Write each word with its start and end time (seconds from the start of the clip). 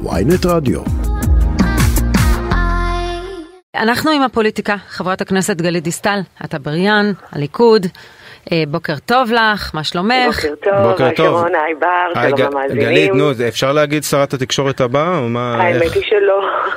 ויינט 0.00 0.46
רדיו. 0.46 0.80
אנחנו 3.74 4.10
עם 4.10 4.22
הפוליטיקה, 4.22 4.76
חברת 4.88 5.20
הכנסת 5.20 5.56
גלית 5.56 5.84
דיסטל, 5.84 6.18
אתה 6.44 6.58
בריאן, 6.58 7.12
הליכוד. 7.32 7.86
אה, 8.52 8.62
בוקר 8.68 8.94
טוב 9.06 9.32
לך, 9.32 9.70
מה 9.74 9.84
שלומך? 9.84 10.36
בוקר 10.36 10.54
טוב, 10.62 10.90
בוקר 10.90 11.08
טוב. 11.16 11.26
שרון, 11.26 11.54
היי 11.54 11.74
בר, 11.74 12.20
היי, 12.20 12.32
שלום 12.36 12.56
המאזינים. 12.56 12.84
גלית, 12.84 13.10
נו, 13.14 13.30
אפשר 13.48 13.72
להגיד 13.72 14.02
שרת 14.02 14.34
התקשורת 14.34 14.80
הבאה? 14.80 15.18
או 15.18 15.28
מה? 15.28 15.56
האמת? 15.62 15.92
היא 15.94 16.02
שלא. 16.08 16.20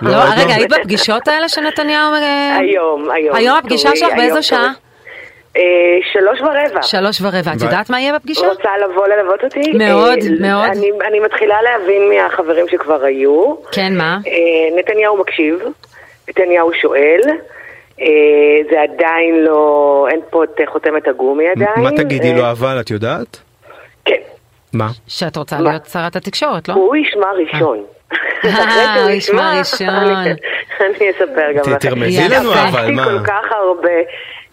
לא, 0.02 0.12
לא, 0.12 0.18
לא? 0.18 0.24
רגע, 0.38 0.54
היית 0.54 0.72
בפגישות 0.72 1.28
האלה 1.28 1.50
שנתניהו... 1.50 2.14
אה, 2.14 2.58
היום, 2.58 3.10
היום. 3.12 3.36
היום 3.36 3.58
הפגישה 3.58 3.90
שלך 3.96 4.10
באיזו 4.18 4.44
שעה? 4.44 4.72
אה, 5.58 5.62
שלוש 6.14 6.42
ורבע. 6.42 6.82
שלוש 6.82 7.22
ורבע. 7.22 7.52
את 7.58 7.62
יודעת 7.62 7.90
מה 7.90 8.00
יהיה 8.00 8.14
בפגישה? 8.20 8.48
רוצה 8.48 8.70
לבוא 8.84 9.08
ללוות 9.08 9.44
אותי? 9.44 9.72
מאוד, 9.78 10.18
אה, 10.22 10.50
מאוד. 10.50 10.66
אני, 10.78 10.90
אני 11.08 11.20
מתחילה 11.20 11.55
להבין 11.62 12.02
מהחברים 12.10 12.66
שכבר 12.68 13.04
היו. 13.04 13.55
כן, 13.72 13.98
מה? 13.98 14.18
אה, 14.28 14.31
נתניהו 14.80 15.18
מקשיב, 15.18 15.59
נתניהו 16.30 16.72
שואל. 16.81 17.20
אה, 18.02 18.05
זה 18.72 18.81
עדיין 18.81 19.44
לא, 19.44 20.08
אין 20.12 20.20
פה 20.30 20.44
את 20.44 20.50
חותמת 20.66 21.08
הגומי 21.08 21.44
עדיין. 21.50 21.84
מה 21.84 21.92
תגידי 21.92 22.31
אה, 22.31 22.38
לו 22.38 22.52
אבל, 22.52 22.78
את 22.81 22.92
יודעת? 22.92 23.38
כן, 24.06 24.14
מה? 24.73 24.88
שאת 25.08 25.38
רוצה? 25.38 25.59
להיות 25.59 25.86
שרת 25.86 26.16
התקשורת, 26.16 26.67
לא? 26.70 26.73
הוא 26.73 26.95
ישמע 26.95 27.28
ראשון. 27.31 27.84
אה, 28.14 28.17
אחרי 28.53 28.72
שהוא 28.86 29.03
הוא 29.03 29.09
ישמע 29.12 29.59
ראשון. 29.59 29.90
אני- 29.90 30.31
אני 31.00 31.12
אספר 31.12 31.52
גם 31.52 31.62
לכם. 31.73 31.76
תרמזי 31.90 32.30
לנו, 32.30 32.52
התאפקתי 32.53 32.70
אבל, 32.78 32.92
מה? 32.92 33.03
כל 33.06 33.26
כך 33.26 33.52
הרבה, 33.52 33.90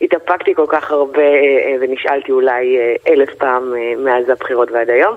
התאפקתי 0.02 0.54
כל 0.54 0.66
כך 0.68 0.90
הרבה 0.90 1.20
אה, 1.22 1.74
ונשאלתי 1.80 2.32
אולי 2.32 2.76
אה, 2.78 3.12
אלף 3.12 3.34
פעם 3.38 3.62
אה, 3.76 4.04
מאז 4.04 4.28
הבחירות 4.28 4.70
ועד 4.70 4.90
היום. 4.90 5.14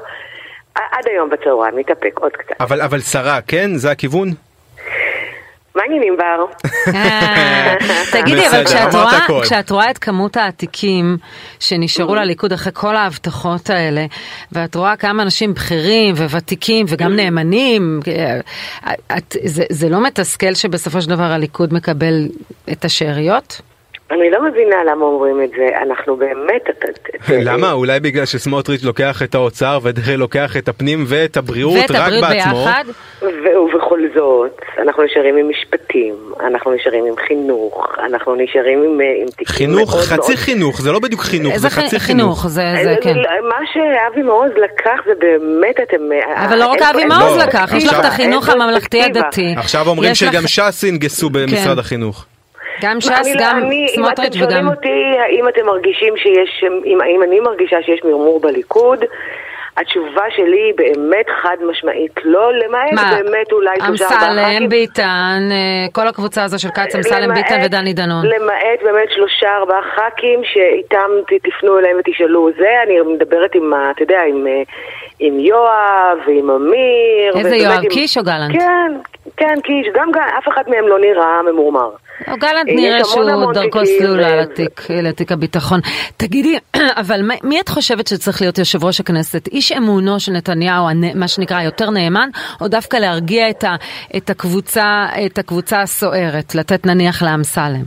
עד 0.75 1.07
היום 1.07 1.29
בצהריים, 1.29 1.79
נתאפק 1.79 2.19
עוד 2.19 2.31
קצת. 2.31 2.55
אבל 2.61 2.81
אבל 2.81 2.99
שרה, 2.99 3.39
כן? 3.47 3.75
זה 3.75 3.91
הכיוון? 3.91 4.29
מה 5.75 5.81
העניינים 5.83 6.17
בר? 6.17 6.45
אה, 6.95 7.75
תגידי, 8.11 8.47
אבל 8.47 8.65
כשאת 8.65 8.93
רואה-. 8.95 9.41
כשאת 9.43 9.69
רואה 9.69 9.91
את 9.91 9.97
כמות 9.97 10.37
העתיקים 10.37 11.17
שנשארו 11.59 12.15
לליכוד 12.15 12.53
אחרי 12.53 12.71
כל 12.75 12.95
ההבטחות 12.95 13.69
האלה, 13.69 14.05
ואת 14.51 14.75
רואה 14.75 14.95
כמה 14.95 15.23
אנשים 15.23 15.53
בכירים 15.53 16.13
וותיקים 16.15 16.85
וגם 16.89 17.15
נאמנים, 17.15 17.99
אה, 18.07 18.39
את- 19.17 19.35
זה- 19.43 19.65
זה 19.69 19.89
לא 19.89 20.03
מתסכל 20.03 20.53
שבסופו 20.53 21.01
של 21.01 21.09
דבר 21.09 21.23
הליכוד 21.23 21.73
מקבל 21.73 22.27
את 22.71 22.85
השאריות? 22.85 23.61
אני 24.11 24.29
לא 24.31 24.43
מבינה 24.43 24.83
למה 24.83 25.05
אומרים 25.05 25.43
את 25.43 25.49
זה, 25.57 25.67
אנחנו 25.81 26.15
באמת... 26.15 26.69
למה? 27.49 27.71
אולי 27.71 27.99
בגלל 27.99 28.25
שסמוטריץ' 28.25 28.83
לוקח 28.83 29.21
את 29.23 29.35
האוצר 29.35 29.79
ודרעי 29.83 30.17
לוקח 30.17 30.57
את 30.57 30.67
הפנים 30.67 31.03
ואת 31.07 31.37
הבריאות 31.37 31.73
ואת 31.81 31.91
רק 31.91 31.97
הבריאות 31.97 32.23
בעצמו. 32.29 32.67
ובכל 33.21 33.99
זאת, 34.15 34.61
אנחנו 34.81 35.03
נשארים 35.03 35.37
עם 35.37 35.49
משפטים, 35.49 36.15
אנחנו 36.39 36.73
נשארים 36.73 37.05
עם 37.05 37.13
חינוך, 37.27 37.87
אנחנו 38.05 38.35
נשארים 38.35 38.83
עם 38.83 39.01
אה, 39.01 39.25
תיקים 39.37 39.55
חינוך, 39.55 39.95
חצי 39.95 40.37
חינוך, 40.37 40.81
זה 40.81 40.91
לא 40.91 40.99
בדיוק 40.99 41.21
חינוך, 41.21 41.57
זה 41.57 41.69
חצי 41.69 41.99
חינוך? 41.99 42.47
זה 42.47 42.63
זה 42.83 42.95
כן. 43.01 43.15
מה 43.49 43.59
שאבי 43.73 44.21
מעוז 44.21 44.51
לקח 44.63 44.99
זה 45.05 45.11
באמת 45.19 45.79
אתם... 45.83 45.97
אבל 46.35 46.59
לא 46.59 46.65
רק 46.67 46.81
אבי 46.81 47.05
מעוז 47.05 47.37
לא, 47.37 47.43
לקח, 47.43 47.71
יש 47.77 47.83
לך 47.83 47.93
את 47.93 47.97
עכשיו- 47.97 48.11
החינוך 48.11 48.49
הממלכתי. 48.49 49.03
הדתי. 49.03 49.53
עכשיו 49.57 49.87
אומרים 49.87 50.15
שגם 50.15 50.47
ש"ס 50.47 50.83
ינגסו 50.83 51.29
במשרד 51.29 51.73
כן. 51.73 51.79
החינוך. 51.79 52.25
גם 52.81 53.01
ש"ס, 53.01 53.09
לא- 53.09 53.41
גם 53.41 53.69
סמוטריץ' 53.87 53.97
אם 54.35 54.43
אתם 54.43 54.49
שואלים 54.51 54.57
וגם... 54.57 54.67
אותי 54.67 54.89
האם 55.19 55.47
אתם 55.47 55.65
מרגישים 55.65 56.13
שיש, 56.17 56.63
אם, 56.85 57.01
האם 57.01 57.23
אני 57.23 57.39
מרגישה 57.39 57.77
שיש 57.85 57.99
מרמור 58.03 58.39
בליכוד, 58.41 58.99
התשובה 59.77 60.23
שלי 60.35 60.61
היא 60.61 60.73
באמת 60.77 61.25
חד 61.41 61.57
משמעית 61.69 62.11
לא, 62.23 62.53
למעט 62.53 62.91
מה? 62.93 63.11
באמת 63.23 63.51
אולי 63.51 63.75
שלושה 63.85 64.05
ארבעה 64.05 64.29
אמסלם, 64.31 64.55
ח"כים. 64.57 64.69
ביטן, 64.69 65.39
אה, 65.51 65.57
כל 65.91 66.07
הקבוצה 66.07 66.43
הזו 66.43 66.59
של 66.61 66.69
כץ, 66.69 66.95
אמסלם, 66.95 67.33
ביטן 67.33 67.55
ודני 67.65 67.93
דנון. 67.93 68.25
למעט 68.25 68.79
באמת 68.83 69.07
שלושה 69.15 69.47
ארבעה 69.57 69.81
ח"כים 69.81 70.39
שאיתם 70.43 71.09
תפנו 71.43 71.79
אליהם 71.79 71.97
ותשאלו 71.99 72.49
זה, 72.57 72.67
אני 72.83 73.13
מדברת 73.15 73.55
עם, 73.55 73.73
ה- 73.73 73.91
אתה 73.91 74.03
יודע, 74.03 74.19
עם, 74.29 74.47
אה, 74.47 74.61
עם 75.19 75.39
יואב 75.39 76.17
ועם 76.27 76.49
אמיר. 76.49 77.37
איזה 77.37 77.55
יואב, 77.55 77.79
עם- 77.83 77.89
קיש 77.89 78.17
או 78.17 78.23
גלנט? 78.23 78.55
כן, 78.59 78.93
כן, 79.37 79.55
קיש, 79.63 79.87
גם 79.95 80.07
אף 80.39 80.47
אחד 80.53 80.61
מהם 80.67 80.87
לא 80.87 80.99
נראה 80.99 81.51
ממורמר. 81.53 81.89
או 82.31 82.37
גלנט 82.39 82.67
נראה 82.67 83.05
שהוא 83.05 83.53
דרכו 83.53 83.79
סלולה 83.85 84.27
ו- 84.33 84.35
לתיק, 84.41 84.87
לתיק 84.89 85.31
הביטחון. 85.31 85.79
תגידי, 86.17 86.57
אבל 87.01 87.21
מי- 87.43 87.59
את 87.61 87.69
חושבת 87.69 88.07
שצריך 88.07 88.41
להיות 88.41 88.57
יושב 88.57 88.83
ראש 88.83 88.99
הכנסת? 88.99 89.47
איש 89.47 89.71
אמונו 89.71 90.19
של 90.19 90.31
נתניהו, 90.31 90.85
מה 91.15 91.27
שנקרא 91.27 91.61
יותר 91.61 91.89
נאמן, 91.89 92.29
או 92.61 92.67
דווקא 92.67 92.97
להרגיע 92.97 93.49
את 93.49 93.63
ה- 93.63 93.75
את 94.17 94.29
הקבוצה 94.29 95.05
את 95.25 95.37
הקבוצה 95.37 95.81
הסוערת, 95.81 96.55
לתת 96.55 96.85
נניח 96.85 97.23
לאמסלם? 97.23 97.83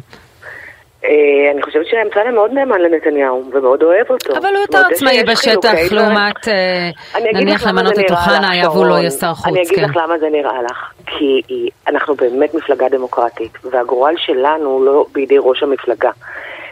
אה, 1.04 1.50
אני 1.54 1.62
חושבת 1.62 1.86
שאמסלם 1.86 2.34
מאוד 2.34 2.52
נאמן 2.52 2.80
לנתניהו 2.80 3.44
ומאוד 3.52 3.82
אוהב 3.82 4.10
אותו. 4.10 4.36
אבל 4.36 4.48
הוא 4.48 4.58
יותר 4.58 4.78
עצמאי 4.92 5.24
בשטח. 5.24 5.72
לעומת 5.90 6.48
אה, 6.48 6.90
נניח 7.32 7.66
למנות 7.66 7.98
את 7.98 8.10
אוחנה 8.10 8.50
היה 8.50 8.70
והוא 8.70 8.86
לא. 8.86 8.94
יהיה 8.94 9.10
שר 9.10 9.34
חוץ, 9.34 9.46
אני 9.46 9.62
אגיד. 9.62 9.78
לך 9.78 9.96
למה 9.96 10.18
זה 10.18 10.26
נראה 10.30 10.62
לך, 10.62 10.92
כי 11.06 11.42
אנחנו 11.88 12.14
באמת 12.14 12.54
מפלגה 12.54 12.88
דמוקרטית, 12.88 13.52
והגורל 13.64 14.14
שלנו 14.16 14.84
לא 14.84 15.06
בידי 15.12 15.36
ראש 15.38 15.62
המפלגה. 15.62 16.10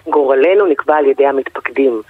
גורלנו 0.08 0.66
נקבע 0.66 0.96
על 0.96 1.06
ידי 1.06 1.26
המתפקדים. 1.26 2.02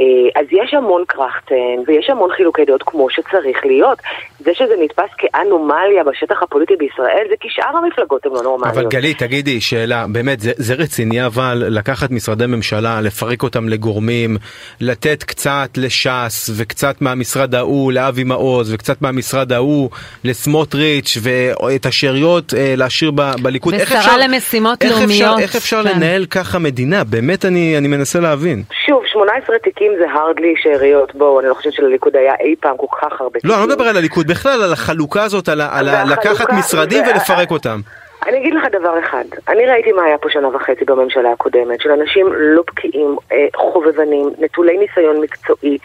אה, 0.00 0.04
אז 0.40 0.46
יש 0.50 0.74
המון 0.74 1.02
קרחטן, 1.08 1.54
ויש 1.86 2.10
המון 2.10 2.30
חילוקי 2.36 2.64
דעות 2.64 2.82
כמו 2.86 3.10
שצריך 3.10 3.66
להיות. 3.66 3.98
זה 4.38 4.50
שזה 4.54 4.74
נתפס 4.82 5.10
כאנומליה 5.18 6.04
בשטח 6.04 6.42
הפוליטי 6.42 6.76
בישראל, 6.78 7.26
זה 7.30 7.34
כי 7.40 7.48
שאר 7.50 7.76
המפלגות 7.76 8.26
הן 8.26 8.32
לא 8.32 8.42
נורמליות. 8.42 8.76
אבל 8.76 8.86
גלית, 8.88 9.18
תגידי, 9.18 9.60
שאלה, 9.60 10.06
באמת, 10.12 10.40
זה, 10.40 10.52
זה 10.56 10.74
רציני 10.74 11.26
אבל 11.26 11.64
לקחת 11.68 12.10
משרדי 12.10 12.46
ממשלה, 12.46 13.00
לפרק 13.00 13.42
אותם 13.42 13.68
לגורמים, 13.68 14.36
לתת 14.80 15.22
קצת 15.22 15.68
לש"ס 15.76 16.50
וקצת 16.56 17.00
מהמשרד 17.00 17.54
ההוא 17.54 17.92
לאבי 17.92 18.24
מעוז 18.24 18.74
וקצת 18.74 19.02
מהמשרד 19.02 19.52
ההוא 19.52 19.90
לסמוטריץ' 20.24 21.18
ואת 21.22 21.86
השאריות 21.86 22.54
אה, 22.54 22.74
להשאיר 22.76 23.10
ב, 23.14 23.22
בליכוד. 23.42 23.74
איך 23.74 23.88
ושרה 23.90 24.00
אפשר- 24.00 24.16
למשימות 24.16 24.82
איך 24.82 24.90
לאומיות. 24.90 25.10
אפשר, 25.12 25.34
איך 25.38 25.56
אפשר 25.56 25.82
כן. 25.84 25.96
לנהל 25.96 26.26
ככה 26.26 26.58
מדינה? 26.58 27.04
באמת 27.04 27.44
אני, 27.44 27.78
אני 27.78 27.88
מנסה 27.88 28.20
להבין. 28.20 28.62
שוב, 28.86 29.02
18 29.18 29.58
תיקים 29.58 29.92
זה 29.98 30.06
הרדלי 30.12 30.54
שאריות, 30.56 31.14
בואו, 31.14 31.40
אני 31.40 31.48
לא 31.48 31.54
חושבת 31.54 31.72
שלליכוד 31.72 32.16
היה 32.16 32.34
אי 32.40 32.54
פעם 32.60 32.76
כל 32.76 32.86
כך 33.02 33.20
הרבה 33.20 33.32
תיקים. 33.32 33.50
לא, 33.50 33.54
אני 33.54 33.62
לא 33.62 33.68
מדבר 33.68 33.84
על 33.84 33.96
הליכוד, 33.96 34.26
בכלל 34.26 34.62
על 34.62 34.72
החלוקה 34.72 35.22
הזאת, 35.22 35.48
על, 35.48 35.60
על 35.60 36.12
לקחת 36.12 36.52
משרדים 36.52 37.04
ולפרק 37.06 37.50
אותם. 37.50 37.80
אני 38.28 38.38
אגיד 38.38 38.54
לך 38.54 38.64
דבר 38.72 38.98
אחד, 38.98 39.24
אני 39.48 39.66
ראיתי 39.66 39.92
מה 39.92 40.02
היה 40.04 40.18
פה 40.18 40.28
שנה 40.30 40.48
וחצי 40.56 40.84
בממשלה 40.84 41.32
הקודמת, 41.32 41.80
של 41.80 41.90
אנשים 41.90 42.26
לא 42.32 42.62
בקיאים, 42.70 43.16
אה, 43.32 43.46
חובבנים, 43.56 44.30
נטולי 44.38 44.76
ניסיון 44.78 45.20
מקצועי, 45.20 45.78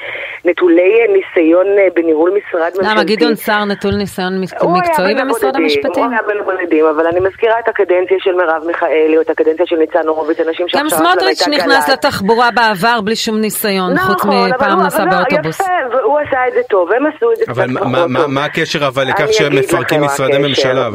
נטולי 0.46 0.82
אה, 1.02 1.14
ניסיון 1.14 1.68
אה, 1.68 1.88
בניהול 1.96 2.30
משרד 2.38 2.72
ממשלתי. 2.78 2.94
למה 2.96 3.04
גדעון 3.04 3.36
סער 3.36 3.66
נטול 3.66 3.92
ניסיון 3.96 4.42
מקצועי 4.42 5.16
במשרד 5.16 5.56
המשפטים? 5.56 6.04
הוא 6.04 6.12
היה 6.12 6.22
בין 6.28 6.38
הבודדים, 6.40 6.86
אבל 6.86 7.08
אני 7.08 7.20
מזכירה 7.20 7.60
את 7.60 7.68
הקדנציה 7.68 8.18
של 8.20 8.32
מרב 8.36 8.64
מיכאלי, 8.68 9.18
או 9.18 9.22
את 9.22 9.30
הקדנציה 9.30 9.66
של 9.66 9.76
ניצן 9.76 10.08
הורוביץ, 10.08 10.40
אנשים 10.40 10.66
גם 10.66 10.70
שההכשרה 10.70 11.00
שלהם 11.00 11.12
סמוטריץ' 11.14 11.48
נכנס. 11.48 11.90
לתחבורה 11.90 12.50
בעבר 12.52 13.02
בלי 13.04 13.16
שום 13.16 13.38
ניסיון, 13.38 13.98
חוץ 13.98 14.16
נכון, 14.26 14.32
אבל 14.38 14.50
מפעם 14.56 14.82
נסע 14.82 15.04
אבל 15.04 15.12
לא, 15.12 15.18
באוטובוס. 15.18 15.60
יפה, 15.60 15.70
והוא 15.92 16.20
עשה 16.20 16.48
את 16.48 16.54
זה 16.54 16.62
טוב, 16.70 16.92
הם 16.92 17.06
עשו 17.06 17.32
את 17.32 17.38
זה 17.38 17.44
אבל 17.48 17.64
קצת 17.64 17.72
מה- 17.74 17.80
פחות 17.80 17.92
מה- 17.92 18.08
מה- 18.08 18.20
טוב. 18.22 18.32
מה 18.32 18.46
הקשר 18.46 18.88
אבל 18.88 19.08
לכך 19.08 19.26
שהם 19.32 19.56
מפרקים 19.56 20.02
משרדי. 20.04 20.38
ממשלה? 20.38 20.90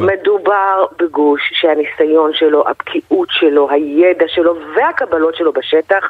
אבל? 0.49 0.79
מדובר 0.79 0.85
בגוש 0.99 1.41
שהניסיון 1.53 2.31
שלו, 2.33 2.63
הבקיאות 2.67 3.27
שלו, 3.31 3.69
הידע 3.71 4.25
שלו 4.27 4.55
והקבלות 4.75 5.35
שלו 5.35 5.53
בשטח 5.53 6.09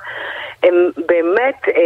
הם 0.64 0.74
באמת 1.08 1.56
אה, 1.68 1.74
אה, 1.74 1.82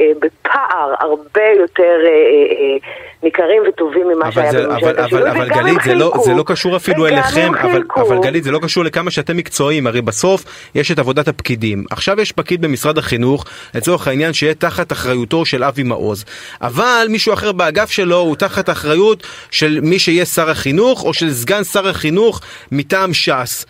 אה, 0.00 0.12
בפער 0.20 0.94
הרבה 1.00 1.46
יותר 1.60 1.98
אה, 2.04 2.08
אה, 2.08 2.56
אה, 2.60 2.76
ניכרים 3.22 3.62
וטובים 3.68 4.08
ממה 4.08 4.24
אבל, 4.24 4.32
שהיה 4.32 4.52
בממשלת 4.52 4.98
אבל, 4.98 5.04
השינוי, 5.04 5.22
אבל, 5.22 5.40
אבל 5.40 5.46
וגם 5.46 5.58
הם 5.58 5.64
גלית, 5.64 5.82
זה 5.84 5.94
לא, 5.94 6.12
זה 6.24 6.32
לא 6.32 6.44
קשור 6.46 6.76
אפילו 6.76 7.04
וגם 7.04 7.12
אליכם, 7.12 7.52
אבל. 7.54 7.82
אבל 7.96 8.18
גלית, 8.22 8.44
זה 8.44 8.50
לא 8.50 8.58
קשור 8.62 8.84
לכמה 8.84 9.10
שאתם 9.10 9.36
מקצועיים, 9.36 9.86
הרי 9.86 10.02
בסוף 10.02 10.44
יש 10.74 10.92
את 10.92 10.98
עבודת 10.98 11.28
הפקידים. 11.28 11.84
עכשיו 11.90 12.20
יש 12.20 12.32
פקיד 12.32 12.62
במשרד 12.62 12.98
החינוך, 12.98 13.44
לצורך 13.74 14.08
העניין, 14.08 14.32
שיהיה 14.32 14.54
תחת 14.54 14.92
אחריותו 14.92 15.44
של 15.44 15.64
אבי 15.64 15.82
מעוז. 15.82 16.24
אבל 16.62 17.06
מישהו 17.08 17.32
אחר 17.32 17.52
באגף 17.52 17.90
שלו 17.90 18.16
הוא 18.16 18.36
תחת 18.36 18.70
אחריות 18.70 19.26
של 19.50 19.78
מי 19.82 19.98
שיהיה 19.98 20.24
שר 20.24 20.50
החינוך, 20.50 21.04
או 21.04 21.14
של 21.14 21.30
סגן 21.30 21.64
שר 21.64 21.88
החינוך 21.92 22.40
מטעם 22.72 23.12
ש"ס. 23.12 23.66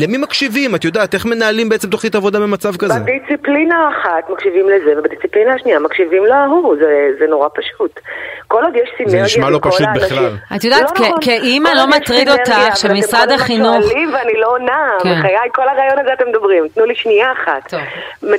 למי 0.00 0.18
מקשיבים? 0.18 0.74
את 0.74 0.84
יודעת, 0.84 1.14
איך 1.14 1.26
מנהלים 1.26 1.68
בעצם 1.68 1.90
תוכנית 1.90 2.14
עבודה 2.14 2.40
במצב 2.40 2.76
כזה? 2.76 2.94
בדיסציפלינה 3.00 3.88
אחת 3.88 4.30
מקשיבים 4.30 4.68
לזה, 4.68 4.94
ובדיסציפלינה 4.98 5.54
השנייה 5.54 5.78
מקשיבים 5.78 6.24
להוא, 6.24 6.76
זה, 6.76 7.10
זה 7.18 7.26
נורא 7.26 7.48
פשוט. 7.54 8.00
כל 8.48 8.64
עוד 8.64 8.76
יש 8.76 8.90
סינרגיה... 8.96 9.18
זה 9.18 9.24
נשמע 9.24 9.50
לא 9.50 9.58
פשוט 9.62 9.86
האנשים... 9.86 10.16
בכלל. 10.16 10.56
את 10.56 10.64
יודעת, 10.64 11.00
לא 11.00 11.06
נכון. 11.06 11.18
כאימא 11.20 11.68
לא 11.68 11.86
מטריד 11.86 12.28
אותך 12.28 12.76
שמשרד 12.76 13.30
החינוך... 13.30 13.76
אתם 13.76 13.88
כל 13.88 13.98
הזמן 13.98 14.14
ואני 14.14 14.40
לא 14.40 14.46
עונה, 14.46 14.88
כן. 15.02 15.18
בחיי 15.18 15.48
כל 15.54 15.68
הרעיון 15.68 15.98
הזה 15.98 16.12
אתם 16.12 16.28
מדברים, 16.28 16.68
תנו 16.68 16.84
לי 16.84 16.94
שנייה 16.94 17.32
אחת. 17.32 17.70
טוב. 17.70 17.80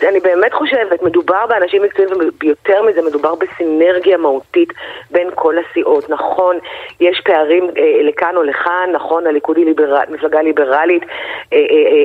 אני 0.09 0.19
באמת 0.19 0.53
חושבת, 0.53 1.03
מדובר 1.03 1.45
באנשים 1.49 1.83
מקצועיים, 1.83 2.13
ויותר 2.41 2.83
מזה, 2.83 3.01
מדובר 3.01 3.33
בסינרגיה 3.35 4.17
מהותית 4.17 4.69
בין 5.11 5.27
כל 5.35 5.55
הסיעות. 5.57 6.09
נכון, 6.09 6.57
יש 6.99 7.21
פערים 7.25 7.63
אה, 7.63 8.03
לכאן 8.09 8.33
או 8.35 8.43
לכאן, 8.43 8.89
נכון, 8.93 9.08
הליכוד 9.17 9.57
היא 9.57 9.65
ליבר... 9.65 9.99
מפלגה 10.09 10.41
ליברלית, 10.41 11.03
אה, 11.03 11.57
אה, 11.57 11.61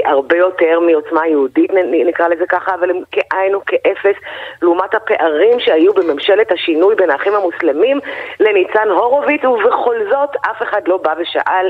אה, 0.07 0.11
הרבה 0.11 0.37
יותר 0.37 0.81
מעוצמה 0.81 1.27
יהודית, 1.27 1.71
נקרא 2.07 2.29
לזה 2.29 2.45
ככה, 2.49 2.75
אבל 2.75 2.91
הם 2.91 3.01
כאין 3.13 3.55
וכאפס 3.55 4.17
לעומת 4.63 4.95
הפערים 4.95 5.61
שהיו 5.61 5.95
בממשלת 5.95 6.53
השינוי 6.53 6.95
בין 6.95 7.11
האחים 7.11 7.33
המוסלמים 7.35 7.99
לניצן 8.41 8.89
הורוביץ, 8.89 9.45
ובכל 9.45 9.97
זאת 10.11 10.31
אף 10.51 10.63
אחד 10.63 10.81
לא 10.87 10.97
בא 10.97 11.15
ושאל 11.19 11.69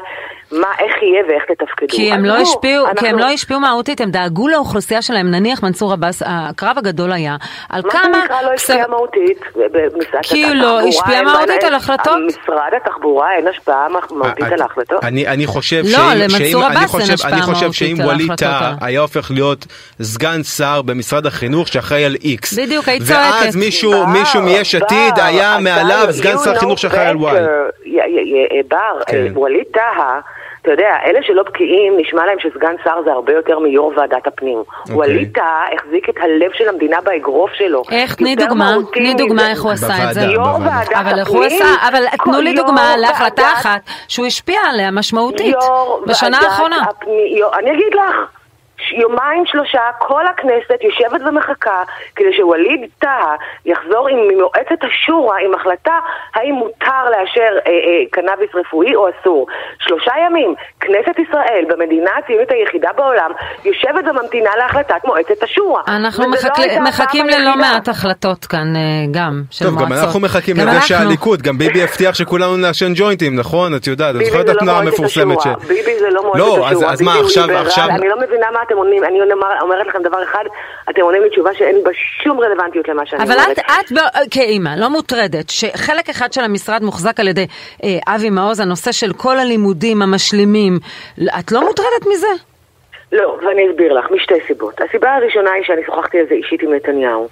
מה, 0.53 0.69
איך 0.79 1.03
יהיה 1.03 1.23
ואיך 1.29 1.45
תתפקדו. 1.45 1.97
כי 1.97 2.13
הם, 2.13 2.25
לא, 2.25 2.33
השפיעו, 2.33 2.87
אנחנו... 2.87 3.01
כי 3.01 3.09
הם 3.09 3.19
לא 3.19 3.25
השפיעו 3.25 3.61
מהותית, 3.61 4.01
הם 4.01 4.11
דאגו 4.11 4.49
לאוכלוסייה 4.49 5.03
שלהם, 5.03 5.31
נניח 5.31 5.63
מנסור 5.63 5.93
עבאס, 5.93 6.23
הקרב 6.27 6.79
הגדול 6.79 7.13
היה, 7.13 7.37
על 7.71 7.83
מה 7.85 7.91
כמה... 7.91 8.09
מה 8.09 8.19
זה 8.19 8.25
נקרא 8.25 8.43
לא 8.43 8.53
השפיע 8.53 8.87
מהותית? 8.87 9.41
כי 10.23 10.55
לא 10.55 10.81
השפיע 10.81 11.23
מהותית 11.23 11.65
על 11.65 11.75
החלטות? 11.75 12.19
משרד 12.27 12.71
התחבורה 12.77 13.35
אין 13.37 13.49
השפעה 13.49 13.89
מהותית 14.11 14.53
על 14.53 14.63
ההחלטות? 14.63 15.05
אני 15.05 15.24
חושב 15.47 15.83
לא, 15.93 16.15
למנסור 16.15 16.65
עבאס 16.65 16.95
אין 16.95 17.11
השפעה 17.11 17.31
מהותית. 17.31 17.55
חושב 17.55 17.73
שאם 17.73 17.97
ווליד 18.05 18.35
טאה 18.35 18.75
היה 18.81 19.01
הופך 19.01 19.31
להיות 19.31 19.67
סגן 20.03 20.43
שר 20.43 20.83
במשרד 20.83 21.27
החינוך 21.27 21.69
שאחראי 21.69 22.05
על 22.05 22.17
איקס, 22.25 22.53
בדיוק, 22.59 22.89
היית 22.89 23.03
צועקת. 23.03 23.23
ואז 23.45 23.57
מישהו, 23.57 24.07
מישהו 24.07 24.43
מיש 24.43 24.75
עתיד 24.75 25.15
היה 25.17 25.59
מעליו 25.61 26.09
סגן 26.11 26.37
שר 26.45 26.59
חינוך 26.59 26.79
שאחראי 26.79 27.07
על 27.07 27.17
וואי. 27.17 27.41
בר, 28.69 29.01
כן. 29.07 29.33
ווליד 29.35 29.67
טאה 29.73 30.21
אתה 30.65 30.73
יודע, 30.73 30.97
אלה 31.05 31.21
שלא 31.23 31.43
בקיאים, 31.43 31.97
נשמע 31.97 32.27
להם 32.27 32.39
שסגן 32.39 32.75
שר 32.85 33.03
זה 33.05 33.13
הרבה 33.13 33.33
יותר 33.33 33.59
מיו"ר 33.59 33.93
ועדת 33.97 34.27
הפנים. 34.27 34.59
Okay. 34.59 34.81
אוקיי. 34.81 34.95
ווליד 34.95 35.31
טאה 35.35 35.63
החזיק 35.75 36.09
את 36.09 36.15
הלב 36.17 36.51
של 36.55 36.69
המדינה 36.69 37.01
באגרוף 37.01 37.51
שלו. 37.53 37.83
איך? 37.93 38.15
תני 38.15 38.37
דוגמה, 38.37 38.75
תני 38.93 39.15
דוגמה 39.15 39.51
איך 39.51 39.63
הוא 39.63 39.73
עשה 39.73 39.95
את 40.09 40.15
זה. 40.15 40.21
יו"ר 40.21 40.45
ועדת 40.45 40.87
הפנים. 40.87 41.07
אבל 41.07 41.19
איך 41.19 41.29
הוא 41.29 41.45
עשה, 41.45 41.65
אבל 41.89 42.05
תנו 42.25 42.41
לי 42.41 42.55
דוגמה 42.55 42.97
להחלטה 42.97 43.43
אחת 43.43 43.81
שהוא 44.09 44.27
השפיע 44.27 44.61
עליה 44.71 44.91
משמעותית 44.91 45.57
בשנה 46.07 46.39
האחרונה. 46.39 46.83
אני 47.59 47.71
אגיד 47.73 47.95
לך. 47.95 48.44
יומיים 48.93 49.47
שלושה 49.47 49.81
כל 49.99 50.27
הכנסת 50.27 50.79
יושבת 50.83 51.21
ומחכה 51.29 51.83
כדי 52.17 52.33
שווליד 52.37 52.81
טאה 52.99 53.35
יחזור 53.65 54.09
עם 54.09 54.19
מועצת 54.41 54.85
השורא 54.85 55.37
עם 55.45 55.55
החלטה 55.55 55.99
האם 56.35 56.55
מותר 56.55 57.05
לאשר 57.11 57.59
אה, 57.67 57.71
אה, 57.73 58.05
קנאביס 58.11 58.51
רפואי 58.55 58.95
או 58.95 59.09
אסור. 59.11 59.47
שלושה 59.79 60.13
ימים 60.27 60.55
כנסת 60.81 61.19
ישראל 61.19 61.65
במדינה 61.69 62.11
הציונית 62.19 62.51
היחידה 62.51 62.93
בעולם 62.97 63.31
יושבת 63.65 64.05
וממתינה 64.11 64.51
להחלטת 64.57 65.05
מועצת 65.05 65.43
השורא. 65.43 65.83
אנחנו 65.89 66.29
מחכ... 66.29 66.59
לא 66.59 66.81
מחכים 66.83 67.27
ללא 67.27 67.57
מעט 67.57 67.89
החלטות 67.89 68.45
כאן 68.45 68.77
אה, 68.77 68.81
גם 69.11 69.43
של 69.51 69.65
טוב, 69.65 69.75
מועצות. 69.75 69.93
גם 69.93 70.05
אנחנו 70.05 70.21
מחכים 70.21 70.57
לזה 70.57 70.81
שהליכוד, 70.81 71.43
גם 71.43 71.59
ביבי 71.59 71.83
הבטיח 71.83 72.15
שכולנו 72.15 72.57
נעשן 72.57 72.93
ג'וינטים, 72.95 73.37
נכון? 73.37 73.75
את 73.77 73.87
יודעת, 73.87 74.17
את 74.17 74.25
זוכרת 74.25 74.51
את 74.51 74.57
התנועה 74.57 74.79
המפורסמת 74.79 75.41
ש... 75.41 75.47
ביבי 75.67 75.99
זה 75.99 76.11
לא 76.11 76.23
מועצת 76.23 76.39
לא, 76.39 76.67
השורא. 76.69 76.93
אז 76.93 77.03
מה, 77.03 77.13
עכשיו... 77.21 77.89
אני 77.91 78.09
לא 78.09 78.17
מבינה 78.21 78.47
מה 78.51 78.63
אתם 78.67 78.74
עונים, 78.77 79.05
אני 79.05 79.19
אומרת 79.61 79.87
לכם 79.87 80.03
דבר 80.03 80.23
אחד, 80.23 80.45
אתם 80.91 81.03
עונים 81.03 81.23
לי 81.23 81.31
תשובה 81.31 81.55
שאין 81.55 81.85
בה 81.85 81.91
שום 82.23 82.41
רלוונטיות 82.41 82.89
למה 82.89 83.07
שאני 83.07 83.23
אבל 83.23 83.33
אומרת. 83.33 83.59
אבל 83.59 83.99
את, 83.99 84.23
את 84.23 84.29
כאימא 84.31 84.71
לא 84.79 84.91
מוטרדת 84.91 85.51
שחלק 85.51 86.09
אחד 86.09 86.33
של 86.33 86.41
המשרד 86.41 86.83
מוחזק 86.83 87.21
על 87.21 87.29
ידי 87.29 87.47
אה, 87.85 88.15
אבי 88.15 88.31
מעוז, 88.31 88.61
הנושא 88.61 88.93
של 88.93 89.13
כל 89.13 89.39
הלימודים 89.39 90.03
המשלימים, 90.03 90.79
את 91.39 91.53
לא 91.53 91.61
מוטרדת 91.61 92.07
מזה? 92.13 92.45
לא, 93.13 93.39
ואני 93.47 93.71
אסביר 93.71 93.93
לך, 93.93 94.11
משתי 94.11 94.35
סיבות. 94.47 94.81
הסיבה 94.81 95.15
הראשונה 95.15 95.53
היא 95.53 95.65
שאני 95.65 95.83
שוחחתי 95.87 96.19
על 96.19 96.27
זה 96.29 96.35
אישית 96.35 96.63
עם 96.63 96.75
נתניהו. 96.75 97.29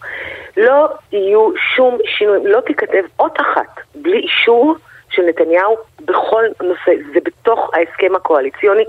לא 0.56 0.86
יהיו 1.12 1.50
שום 1.76 1.98
שינויים, 2.18 2.46
לא 2.46 2.60
תיכתב 2.60 3.02
אות 3.20 3.40
אחת 3.40 3.80
בלי 3.94 4.18
אישור 4.18 4.76
של 5.12 5.22
נתניהו 5.22 5.76
בכל 6.00 6.44
נושא. 6.62 6.92
זה 7.14 7.20
בתוך 7.24 7.70
ההסכם 7.74 8.14
הקואליציוני. 8.16 8.84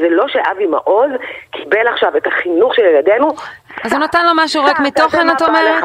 זה 0.00 0.08
לא 0.10 0.28
שאבי 0.28 0.66
מעוז 0.66 1.10
קיבל 1.50 1.88
עכשיו 1.88 2.16
את 2.16 2.26
החינוך 2.26 2.74
של 2.74 2.82
ילדינו. 2.82 3.34
אז 3.84 3.92
הוא 3.92 4.00
נתן 4.00 4.26
לו 4.26 4.32
משהו 4.36 4.64
רק 4.64 4.80
מתוכן, 4.80 5.30
את 5.30 5.42
אומרת? 5.42 5.84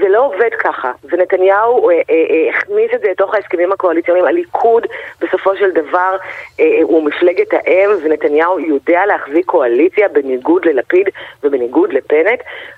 זה 0.00 0.08
לא 0.08 0.26
עובד 0.26 0.50
ככה, 0.58 0.92
ונתניהו 1.04 1.90
אה, 1.90 1.94
אה, 1.94 2.00
אה, 2.10 2.50
הכניס 2.50 2.90
את 2.94 3.00
זה 3.00 3.08
לתוך 3.10 3.34
ההסכמים 3.34 3.72
הקואליציוניים. 3.72 4.26
הליכוד 4.26 4.86
בסופו 5.20 5.56
של 5.56 5.70
דבר 5.70 6.16
אה, 6.60 6.64
אה, 6.64 6.80
הוא 6.82 7.04
מפלגת 7.04 7.52
האם, 7.52 7.90
ונתניהו 8.02 8.60
יודע 8.60 9.06
להחזיק 9.06 9.46
קואליציה 9.46 10.08
בניגוד 10.08 10.64
ללפיד 10.64 11.08
ובניגוד 11.42 11.90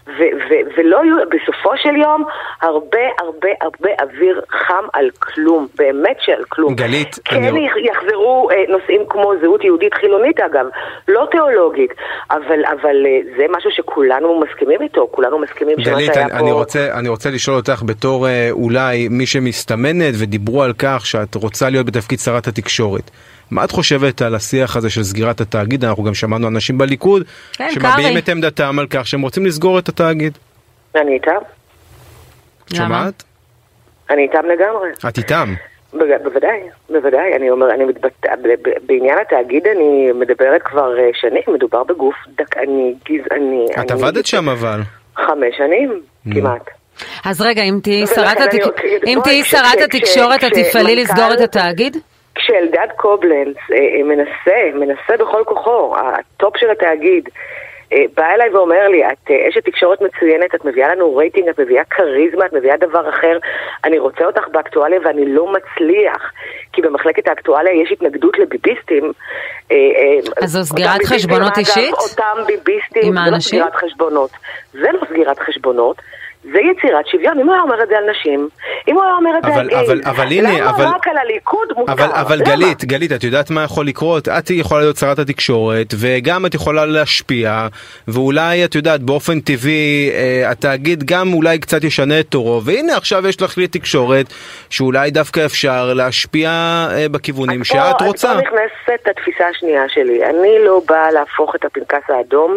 ו- 0.06 0.32
ו- 0.48 0.62
ולא 0.76 0.96
יהיו, 1.04 1.16
בסופו 1.30 1.70
של 1.76 1.96
יום, 1.96 2.24
הרבה 2.62 2.98
הרבה 3.18 3.48
הרבה 3.60 3.88
אוויר 4.02 4.40
חם 4.48 4.84
על 4.92 5.10
כלום, 5.18 5.66
באמת 5.78 6.16
שעל 6.20 6.44
כלום. 6.48 6.74
גלית, 6.74 7.18
כן 7.24 7.44
אני... 7.44 7.68
יחזרו 7.84 8.50
אה, 8.50 8.64
נושאים 8.68 9.00
כמו 9.08 9.32
זהות 9.40 9.64
יהודית 9.64 9.94
חילונית 9.94 10.40
אגב, 10.40 10.66
לא 11.08 11.26
תיאולוגית, 11.30 11.90
אבל, 12.30 12.64
אבל 12.64 13.06
זה 13.36 13.46
משהו 13.50 13.70
שכולנו 13.70 14.40
מסכימים 14.40 14.82
איתו, 14.82 15.08
כולנו 15.10 15.38
מסכימים 15.38 15.76
שמה 15.80 16.00
שהיה 16.00 16.22
אני, 16.22 16.30
פה... 16.30 16.38
אני 16.38 16.52
רוצה, 16.52 16.88
אני 16.98 17.08
רוצה 17.10 17.30
לשאול 17.30 17.56
אותך 17.56 17.82
בתור 17.86 18.28
אה, 18.28 18.48
אולי 18.50 19.08
מי 19.08 19.26
שמסתמנת 19.26 20.14
ודיברו 20.18 20.62
על 20.62 20.72
כך 20.78 21.06
שאת 21.06 21.34
רוצה 21.34 21.70
להיות 21.70 21.86
בתפקיד 21.86 22.18
שרת 22.18 22.46
התקשורת. 22.46 23.10
מה 23.50 23.64
את 23.64 23.70
חושבת 23.70 24.22
על 24.22 24.34
השיח 24.34 24.76
הזה 24.76 24.90
של 24.90 25.02
סגירת 25.02 25.40
התאגיד? 25.40 25.84
אנחנו 25.84 26.02
גם 26.02 26.14
שמענו 26.14 26.48
אנשים 26.48 26.78
בליכוד 26.78 27.22
כן, 27.52 27.70
שמביעים 27.70 28.18
את 28.18 28.28
עמדתם 28.28 28.78
על 28.78 28.86
כך 28.90 29.06
שהם 29.06 29.22
רוצים 29.22 29.46
לסגור 29.46 29.78
את 29.78 29.88
התאגיד. 29.88 30.38
אני 30.96 31.14
איתם. 31.14 31.40
שומעת? 32.74 33.22
אני 34.10 34.22
איתם 34.22 34.46
לגמרי. 34.46 34.88
את 35.08 35.18
איתם? 35.18 35.54
בוודאי, 35.92 36.60
בוודאי, 36.90 37.36
אני 37.36 37.50
אומר, 37.50 37.70
אני 37.70 37.84
מתבטא, 37.84 38.34
בעניין 38.86 39.18
התאגיד 39.18 39.66
אני 39.66 40.12
מדברת 40.12 40.62
כבר 40.62 40.98
אה, 40.98 41.10
שנים, 41.14 41.42
מדובר 41.54 41.84
בגוף 41.84 42.14
דכאני, 42.38 42.94
גזעני. 43.08 43.66
את 43.80 43.90
עבדת 43.90 44.26
שם 44.26 44.48
אבל. 44.48 44.80
חמש 45.16 45.56
שנים, 45.56 46.00
כמעט. 46.34 46.79
אז 47.24 47.40
רגע, 47.40 47.62
אם 47.62 47.78
תהיי 47.82 48.06
שרת 49.44 49.80
התקשורת, 49.84 50.44
את 50.44 50.52
תפעלי 50.52 50.96
לסגור 50.96 51.32
את 51.34 51.40
התאגיד? 51.40 51.96
כשאלדד 52.34 52.88
קובלנץ 52.96 53.56
אה, 53.72 53.76
אה, 53.76 54.02
מנסה, 54.04 54.58
מנסה 54.74 55.16
בכל 55.18 55.42
כוחו, 55.46 55.94
הטופ 55.96 56.56
של 56.56 56.70
התאגיד, 56.70 57.28
אה, 57.92 58.04
בא 58.16 58.26
אליי 58.34 58.50
ואומר 58.50 58.88
לי, 58.88 59.06
את 59.06 59.30
אשת 59.48 59.64
תקשורת 59.64 60.00
מצוינת, 60.00 60.54
את 60.54 60.64
מביאה 60.64 60.94
לנו 60.94 61.16
רייטינג, 61.16 61.48
את 61.48 61.60
מביאה 61.60 61.84
כריזמה, 61.84 62.46
את 62.46 62.52
מביאה 62.52 62.76
דבר 62.76 63.08
אחר, 63.08 63.38
אני 63.84 63.98
רוצה 63.98 64.24
אותך 64.24 64.48
באקטואליה 64.52 65.00
ואני 65.04 65.34
לא 65.34 65.52
מצליח, 65.52 66.32
כי 66.72 66.82
במחלקת 66.82 67.28
האקטואליה 67.28 67.82
יש 67.82 67.92
התנגדות 67.92 68.38
לביביסטים. 68.38 69.12
אז 70.42 70.50
זו 70.50 70.64
סגירת 70.64 71.04
חשבונות 71.04 71.58
אישית? 71.58 71.94
אותם 71.94 72.46
ביביסטים, 72.46 73.02
עם 73.04 73.18
האנשים? 73.18 73.58
זה 73.58 73.64
לא 73.64 73.70
סגירת 73.70 73.74
חשבונות. 73.74 74.30
זה 74.72 74.88
לא 74.92 75.00
סגירת 75.08 75.38
חשבונות. 75.38 75.96
זה 76.44 76.58
יצירת 76.60 77.06
שוויון, 77.06 77.38
אם 77.38 77.46
הוא 77.46 77.52
היה 77.54 77.62
אומר 77.62 77.82
את 77.82 77.88
זה 77.88 77.98
על 77.98 78.10
נשים, 78.10 78.48
אם 78.88 78.94
הוא 78.94 79.02
היה 79.02 79.14
אומר 79.14 79.30
את 79.38 79.44
זה 79.44 79.54
על 79.54 79.68
גאים, 79.68 80.44
למה 80.44 80.70
אבל, 80.70 80.84
רק 80.84 81.08
על 81.08 81.18
הליכוד 81.18 81.68
מותר? 81.76 81.92
אבל, 81.92 82.08
אבל 82.12 82.42
גלית, 82.42 82.84
גלית, 82.84 83.12
את 83.12 83.24
יודעת 83.24 83.50
מה 83.50 83.64
יכול 83.64 83.86
לקרות? 83.86 84.28
את 84.28 84.50
יכולה 84.50 84.80
להיות 84.80 84.96
שרת 84.96 85.18
התקשורת, 85.18 85.86
וגם 86.00 86.46
את 86.46 86.54
יכולה 86.54 86.86
להשפיע, 86.86 87.66
ואולי 88.08 88.64
את 88.64 88.74
יודעת, 88.74 89.00
באופן 89.00 89.40
טבעי, 89.40 90.10
אה, 90.12 90.50
התאגיד 90.50 91.04
גם 91.04 91.32
אולי 91.32 91.58
קצת 91.58 91.84
ישנה 91.84 92.20
את 92.20 92.26
תורו, 92.26 92.64
והנה 92.64 92.96
עכשיו 92.96 93.28
יש 93.28 93.42
לך 93.42 93.50
כלי 93.50 93.68
תקשורת, 93.68 94.26
שאולי 94.70 95.10
דווקא 95.10 95.44
אפשר 95.44 95.92
להשפיע 95.94 96.50
אה, 96.50 97.06
בכיוונים 97.10 97.64
שאת 97.64 97.98
פה, 97.98 98.04
רוצה. 98.04 98.32
את 98.32 98.36
פה 98.36 98.42
נכנסת 98.42 99.08
התפיסה 99.10 99.48
השנייה 99.48 99.88
שלי, 99.88 100.24
אני 100.24 100.64
לא 100.64 100.80
באה 100.88 101.10
להפוך 101.10 101.54
את 101.54 101.64
הפנקס 101.64 102.10
האדום 102.10 102.56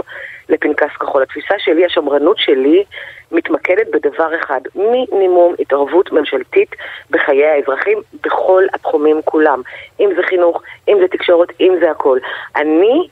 לפנקס 0.49 0.97
כחול. 0.99 1.23
התפיסה 1.23 1.55
שלי, 1.57 1.85
השמרנות 1.85 2.37
שלי, 2.37 2.83
מתמקדת 3.31 3.87
בדבר 3.93 4.35
אחד, 4.39 4.61
מינימום 4.75 5.55
התערבות 5.59 6.11
ממשלתית 6.11 6.75
בחיי 7.09 7.45
האזרחים 7.45 8.01
בכל 8.23 8.63
התחומים 8.73 9.21
כולם. 9.25 9.61
אם 9.99 10.09
זה 10.15 10.23
חינוך, 10.23 10.61
אם 10.87 10.97
זה 11.01 11.07
תקשורת, 11.07 11.49
אם 11.59 11.75
זה 11.81 11.91
הכל. 11.91 12.19
אני 12.55 13.07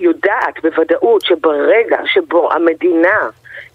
יודעת 0.00 0.62
בוודאות 0.62 1.22
שברגע 1.22 1.98
שבו 2.06 2.52
המדינה 2.52 3.28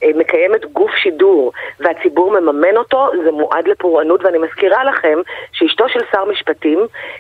אה, 0.04 0.10
מקיימת 0.16 0.66
גוף 0.66 0.92
שידור 0.92 1.52
והציבור 1.80 2.32
מממן 2.32 2.78
אותו, 2.78 3.12
זה 3.24 3.32
מועד 3.32 3.68
לפורענות, 3.68 4.26
ואני 4.26 4.38
מזכירה 4.38 4.84
לכם 4.84 5.20
שאשתו 5.52 5.90
של 5.90 6.00
שר 6.12 6.26
משפטים 6.26 6.80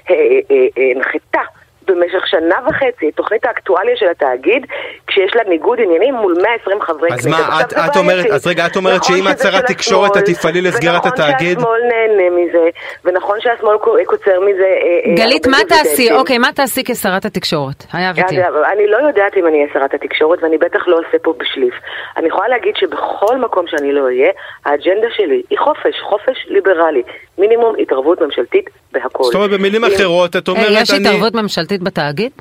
אה, 0.09 0.15
אה, 0.51 0.91
הנחתה 0.95 1.41
במשך 1.87 2.27
שנה 2.27 2.55
וחצי 2.67 3.09
את 3.09 3.15
תוכנית 3.15 3.45
האקטואליה 3.45 3.97
של 3.97 4.07
התאגיד, 4.09 4.65
כשיש 5.07 5.35
לה 5.35 5.43
ניגוד 5.49 5.79
עניינים 5.81 6.15
מול 6.15 6.35
120 6.41 6.81
חברי 6.81 7.09
כנסת. 7.09 7.19
אז 7.19 7.27
מה, 7.27 7.61
את, 7.61 7.73
את 7.73 7.97
אומרת, 7.97 8.25
אז 8.25 8.47
רגע, 8.47 8.65
את 8.65 8.75
אומרת 8.75 9.01
נכון 9.01 9.17
שאם 9.17 9.27
את 9.31 9.39
שרת 9.39 9.65
תקשורת 9.65 10.17
את 10.17 10.23
תפעלי 10.25 10.61
לסגירת 10.61 11.05
התאגיד? 11.05 11.57
ונכון 11.57 11.79
שהשמאל 11.79 12.07
נהנה 12.07 12.35
מזה, 12.35 12.69
ונכון 13.05 13.37
שהשמאל 13.41 13.77
קוצר 14.05 14.39
מזה... 14.39 14.63
אה, 14.63 15.09
אה, 15.09 15.15
גלית, 15.15 15.47
מה 15.47 15.57
תעשי? 15.69 16.11
אוקיי, 16.11 16.37
מה 16.37 16.51
תעשי 16.55 16.83
כשרת 16.83 17.25
התקשורת? 17.25 17.83
היה 17.93 18.11
ותהיה. 18.15 18.47
אני 18.73 18.87
לא 18.87 18.97
יודעת 18.97 19.37
אם 19.37 19.47
אני 19.47 19.57
אהיה 19.57 19.73
שרת 19.73 19.93
התקשורת, 19.93 20.43
ואני 20.43 20.57
בטח 20.57 20.87
לא 20.87 20.95
עושה 20.95 21.17
פה 21.21 21.33
בשליף. 21.37 21.73
אני 22.17 22.27
יכולה 22.27 22.47
להגיד 22.47 22.75
שבכל 22.75 23.37
מקום 23.37 23.67
שאני 23.67 23.91
לא 23.91 24.05
אהיה, 24.05 24.31
האג'נדה 24.65 25.07
שלי 25.15 25.41
היא 25.49 25.59
חופש, 25.59 25.95
חופש 26.09 26.45
ליברלי. 26.47 27.03
מינימום 27.37 27.75
התערבות 27.79 28.21
ממשלתית 28.21 28.69
בהכל. 28.95 29.23
זאת 29.23 29.35
אומרת, 29.35 29.49
במילים 29.49 29.83
אחרות, 29.83 30.35
את 30.35 30.47
אומרת, 30.47 30.67
אני... 30.67 30.79
יש 30.79 30.91
התערבות 30.91 31.33
ממשלתית 31.33 31.81
בתאגיד? 31.83 32.31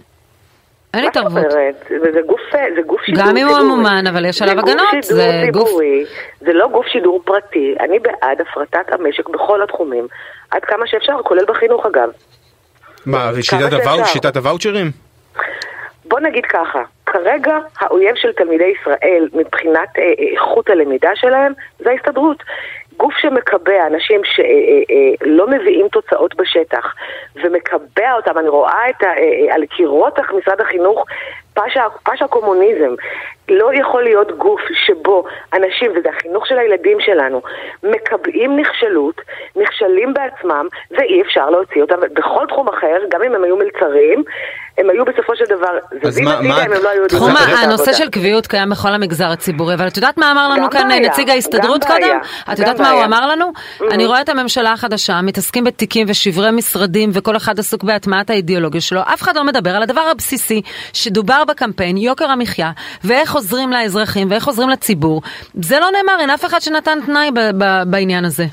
אין 0.95 1.05
התערבות. 1.05 1.51
זה 1.89 2.21
גוף, 2.27 2.41
זה 2.75 2.83
גוף 2.87 3.01
שידור 3.03 3.23
ציבורי. 3.23 3.31
גם 3.31 3.37
אם 3.37 3.47
הוא 3.47 3.59
ממומן, 3.59 4.07
אבל 4.07 4.25
יש 4.25 4.43
עליו 4.43 4.59
הגנות. 4.59 5.03
זה 5.03 5.47
גוף 5.53 5.69
ציבורי, 5.69 6.05
זה 6.41 6.53
לא 6.53 6.69
גוף 6.69 6.87
שידור 6.87 7.23
פרטי. 7.25 7.75
אני 7.81 7.99
בעד 7.99 8.41
הפרטת 8.41 8.93
המשק 8.93 9.29
בכל 9.29 9.63
התחומים, 9.63 10.07
עד 10.51 10.65
כמה 10.65 10.87
שאפשר, 10.87 11.13
כולל 11.25 11.45
בחינוך 11.49 11.87
אגב. 11.87 12.09
מה, 13.07 13.31
שיטת 14.05 14.37
הוואוצ'רים? 14.37 14.91
בוא 16.05 16.21
נגיד 16.21 16.45
ככה, 16.47 16.83
כרגע 17.07 17.59
האויב 17.79 18.15
של 18.17 18.33
תלמידי 18.33 18.73
ישראל 18.81 19.29
מבחינת 19.33 19.89
אה, 19.99 20.03
אה, 20.03 20.33
איכות 20.33 20.71
הלמידה 20.71 21.11
שלהם 21.15 21.53
זה 21.79 21.91
ההסתדרות. 21.91 22.43
גוף 22.97 23.15
שמקבע 23.15 23.87
אנשים 23.87 24.21
שלא 24.25 25.47
מביאים 25.47 25.89
תוצאות 25.89 26.35
בשטח 26.35 26.95
ומקבע 27.37 28.13
אותם, 28.17 28.39
אני 28.39 28.49
רואה 28.49 28.91
את 28.91 29.03
ה, 29.03 29.11
על 29.51 29.67
קירות 29.67 30.19
משרד 30.19 30.61
החינוך 30.61 31.05
פשע, 31.55 31.83
פשע 32.03 32.27
קומוניזם. 32.27 32.95
לא 33.49 33.75
יכול 33.75 34.03
להיות 34.03 34.39
גוף 34.39 34.61
שבו 34.87 35.25
אנשים, 35.53 35.93
וזה 35.97 36.09
החינוך 36.09 36.47
של 36.47 36.59
הילדים 36.59 37.01
שלנו, 37.01 37.43
מקבעים 37.83 38.57
נכשלות, 38.57 39.21
נכשלים 39.57 40.15
בעצמם, 40.15 40.67
ואי 40.91 41.23
אפשר 41.23 41.51
להוציא 41.51 41.83
אותם 41.83 42.01
בכל 42.13 42.47
תחום 42.47 42.69
אחר, 42.69 42.97
גם 43.09 43.23
אם 43.23 43.35
הם 43.35 43.45
היו 43.45 43.57
מלצרים, 43.57 44.25
הם 44.79 44.91
היו 44.91 45.05
בסופו 45.05 45.37
של 45.37 45.45
דבר 45.45 45.79
זזים 46.05 46.29
הצידה 46.29 46.65
אם 46.65 46.73
הם 46.73 46.83
לא 46.83 46.89
היו 46.89 47.03
יודעים 47.03 47.23
העבודה. 47.23 47.61
הנושא 47.61 47.93
של 47.93 48.09
קביעות 48.09 48.47
קיים 48.47 48.71
בכל 48.71 48.89
המגזר 48.89 49.31
הציבורי, 49.31 49.75
אבל 49.75 49.87
את 49.87 49.97
יודעת 49.97 50.19
מה 50.19 50.33
אמר 50.33 50.49
לנו 50.49 50.71
כאן 50.71 50.89
בעיה, 50.89 51.11
נציג 51.11 51.31
ההסתדרות 51.31 51.85
קודם? 51.85 52.19
את 52.53 52.59
יודעת 52.59 52.81
מה 52.81 52.91
הוא 52.91 53.05
אמר 53.05 53.27
לנו? 53.27 53.53
אני 53.91 54.07
רואה 54.07 54.21
את 54.21 54.29
הממשלה 54.29 54.73
החדשה, 54.73 55.21
מתעסקים 55.23 55.65
בתיקים 55.65 56.07
ושברי 56.11 56.51
משרדים, 56.51 57.11
וכל 57.13 57.37
אחד 57.37 57.59
עסוק 57.59 57.85
בהטמעת 57.85 58.31
האידיאולוגיה 58.31 58.81
שלו, 58.81 59.01
אף 59.01 59.23
אחד 59.23 59.37
לא 59.37 59.45
מדבר 59.45 59.71
על 59.71 59.83
הדבר 59.83 60.01
הבסיסי 60.01 60.63
שדובר 60.93 61.45
בקמפיין, 61.45 61.97
יוקר 61.97 62.31
המחיה, 62.31 62.71
ואיך 63.05 63.35
עוזרים 63.35 63.73
לאזרחים 63.73 64.31
ואיך 64.31 64.47
עוזרים 64.47 64.69
לציבור. 64.69 65.23
זה 65.63 65.81
לא 65.81 65.87
נאמר, 65.91 66.21
אין 66.21 66.31
אף 66.31 66.45
אחד 66.45 66.61
שנתן 66.61 66.99
תנאי 67.07 67.31
בעניין 67.87 68.25
הזה. 68.25 68.45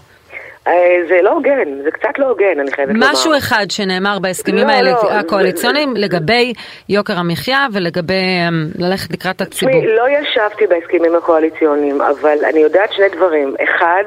אה, 0.68 0.74
זה 1.10 1.18
לא 1.22 1.30
הוגן, 1.30 1.82
זה 1.84 1.92
קצת 1.92 2.20
לא 2.20 2.26
הוגן, 2.26 2.60
אני 2.60 2.72
חייבת 2.72 2.94
לומר. 2.94 3.12
משהו 3.12 3.38
אחד 3.38 3.66
שנאמר 3.70 4.20
בהסכמים 4.20 4.68
לא, 4.68 4.72
האלה, 4.72 4.92
לא, 4.92 5.12
הקואליציוניים, 5.12 5.94
זה... 5.96 6.02
לגבי 6.02 6.54
יוקר 6.90 7.18
המחיה 7.18 7.68
ולגבי 7.74 8.14
אמ, 8.48 8.68
ללכת 8.80 9.12
לקראת 9.14 9.42
הציבור. 9.42 9.80
תשמעי, 9.80 9.96
לא 9.96 10.06
ישבתי 10.10 10.68
בהסכמים 10.68 11.16
הקואליציוניים, 11.16 12.02
אבל 12.02 12.38
אני 12.50 12.60
יודעת 12.60 12.94
שני 12.94 13.10
דברים. 13.10 13.56
אחד, 13.64 14.04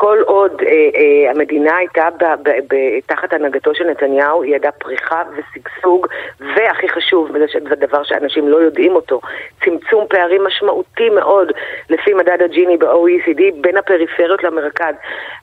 כל 0.00 0.18
עוד 0.26 0.52
אה, 0.62 0.66
אה, 0.68 1.30
המדינה 1.30 1.76
הייתה 1.76 2.08
ב, 2.20 2.24
ב, 2.42 2.50
ב, 2.70 2.74
תחת 3.06 3.32
הנהגתו 3.32 3.74
של 3.74 3.84
נתניהו, 3.84 4.42
היא 4.42 4.56
ידעה 4.56 4.72
פריחה 4.72 5.22
ושגשוג, 5.36 6.06
והכי 6.40 6.88
חשוב, 6.88 7.30
וזה 7.30 7.76
דבר 7.76 8.02
שאנשים 8.04 8.48
לא 8.48 8.56
יודעים 8.56 8.94
אותו, 8.94 9.20
צמצום 9.64 10.04
פערים 10.08 10.44
משמעותי 10.46 11.08
מאוד 11.10 11.52
לפי 11.90 12.14
מדד 12.14 12.42
הג'יני 12.44 12.76
ב-OECD 12.76 13.42
בין 13.60 13.76
הפריפריות 13.76 14.44
למרכז. 14.44 14.94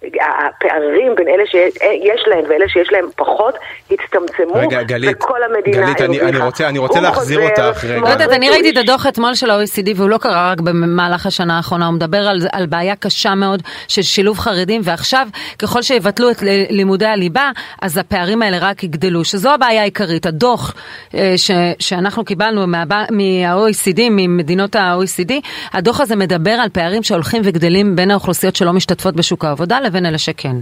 הפערים 0.04 1.16
בין 1.16 1.28
אלה 1.28 1.44
שיש 1.46 2.28
להם 2.28 2.44
ואלה 2.48 2.70
שיש 2.70 2.92
להם 2.92 3.06
פחות 3.16 3.56
הצטמצמו, 3.92 4.54
רגע, 4.54 4.84
גלית, 4.84 5.16
וכל 5.18 5.44
המדינה 5.44 5.86
גלית, 5.86 6.02
אני, 6.02 6.22
אני 6.22 6.38
רוצה, 6.38 6.70
אני 6.70 6.80
רוצה 6.80 7.02
להחזיר 7.02 7.40
אותך 7.50 7.86
רגע. 7.86 8.02
לא 8.02 8.08
יודעת, 8.08 8.30
אני 8.30 8.50
ראיתי 8.50 8.70
את 8.70 8.78
הדוח 8.78 9.08
אתמול 9.08 9.36
של 9.36 9.50
ה-OECD 9.50 9.90
והוא 9.96 10.10
לא 10.10 10.18
קרה 10.18 10.52
רק 10.52 10.60
במהלך 10.62 11.26
השנה 11.26 11.58
האחרונה, 11.58 11.86
הוא 11.86 11.94
מדבר 11.94 12.28
על, 12.28 12.38
על 12.52 12.66
בעיה 12.66 12.96
קשה 12.96 13.36
מאוד 13.36 13.62
של 13.88 14.02
שילוב 14.02 14.38
חרדים, 14.46 14.82
ועכשיו 14.84 15.28
ככל 15.62 15.82
שיבטלו 15.82 16.32
את 16.32 16.38
לימודי 16.70 17.06
הליבה, 17.06 17.52
אז 17.82 17.98
הפערים 17.98 18.42
האלה 18.42 18.58
רק 18.62 18.84
יגדלו, 18.84 19.26
שזו 19.26 19.54
הבעיה 19.54 19.82
העיקרית. 19.82 20.26
הדוח 20.26 20.74
אה, 21.16 21.34
ש, 21.38 21.52
שאנחנו 21.80 22.26
קיבלנו 22.26 22.68
מה-OECD, 22.68 24.02
ממדינות 24.12 24.76
ה-OECD, 24.76 25.34
הדוח 25.74 26.02
הזה 26.02 26.16
מדבר 26.16 26.52
על 26.52 26.70
פערים 26.70 27.04
שהולכים 27.04 27.42
וגדלים 27.46 27.96
בין 27.96 28.12
האוכלוסיות 28.12 28.56
שלא 28.56 28.74
משתתפות 28.74 29.16
בשוק 29.16 29.46
העבודה 29.46 29.80
לבין 29.80 30.06
אלה 30.06 30.18
שכן. 30.18 30.56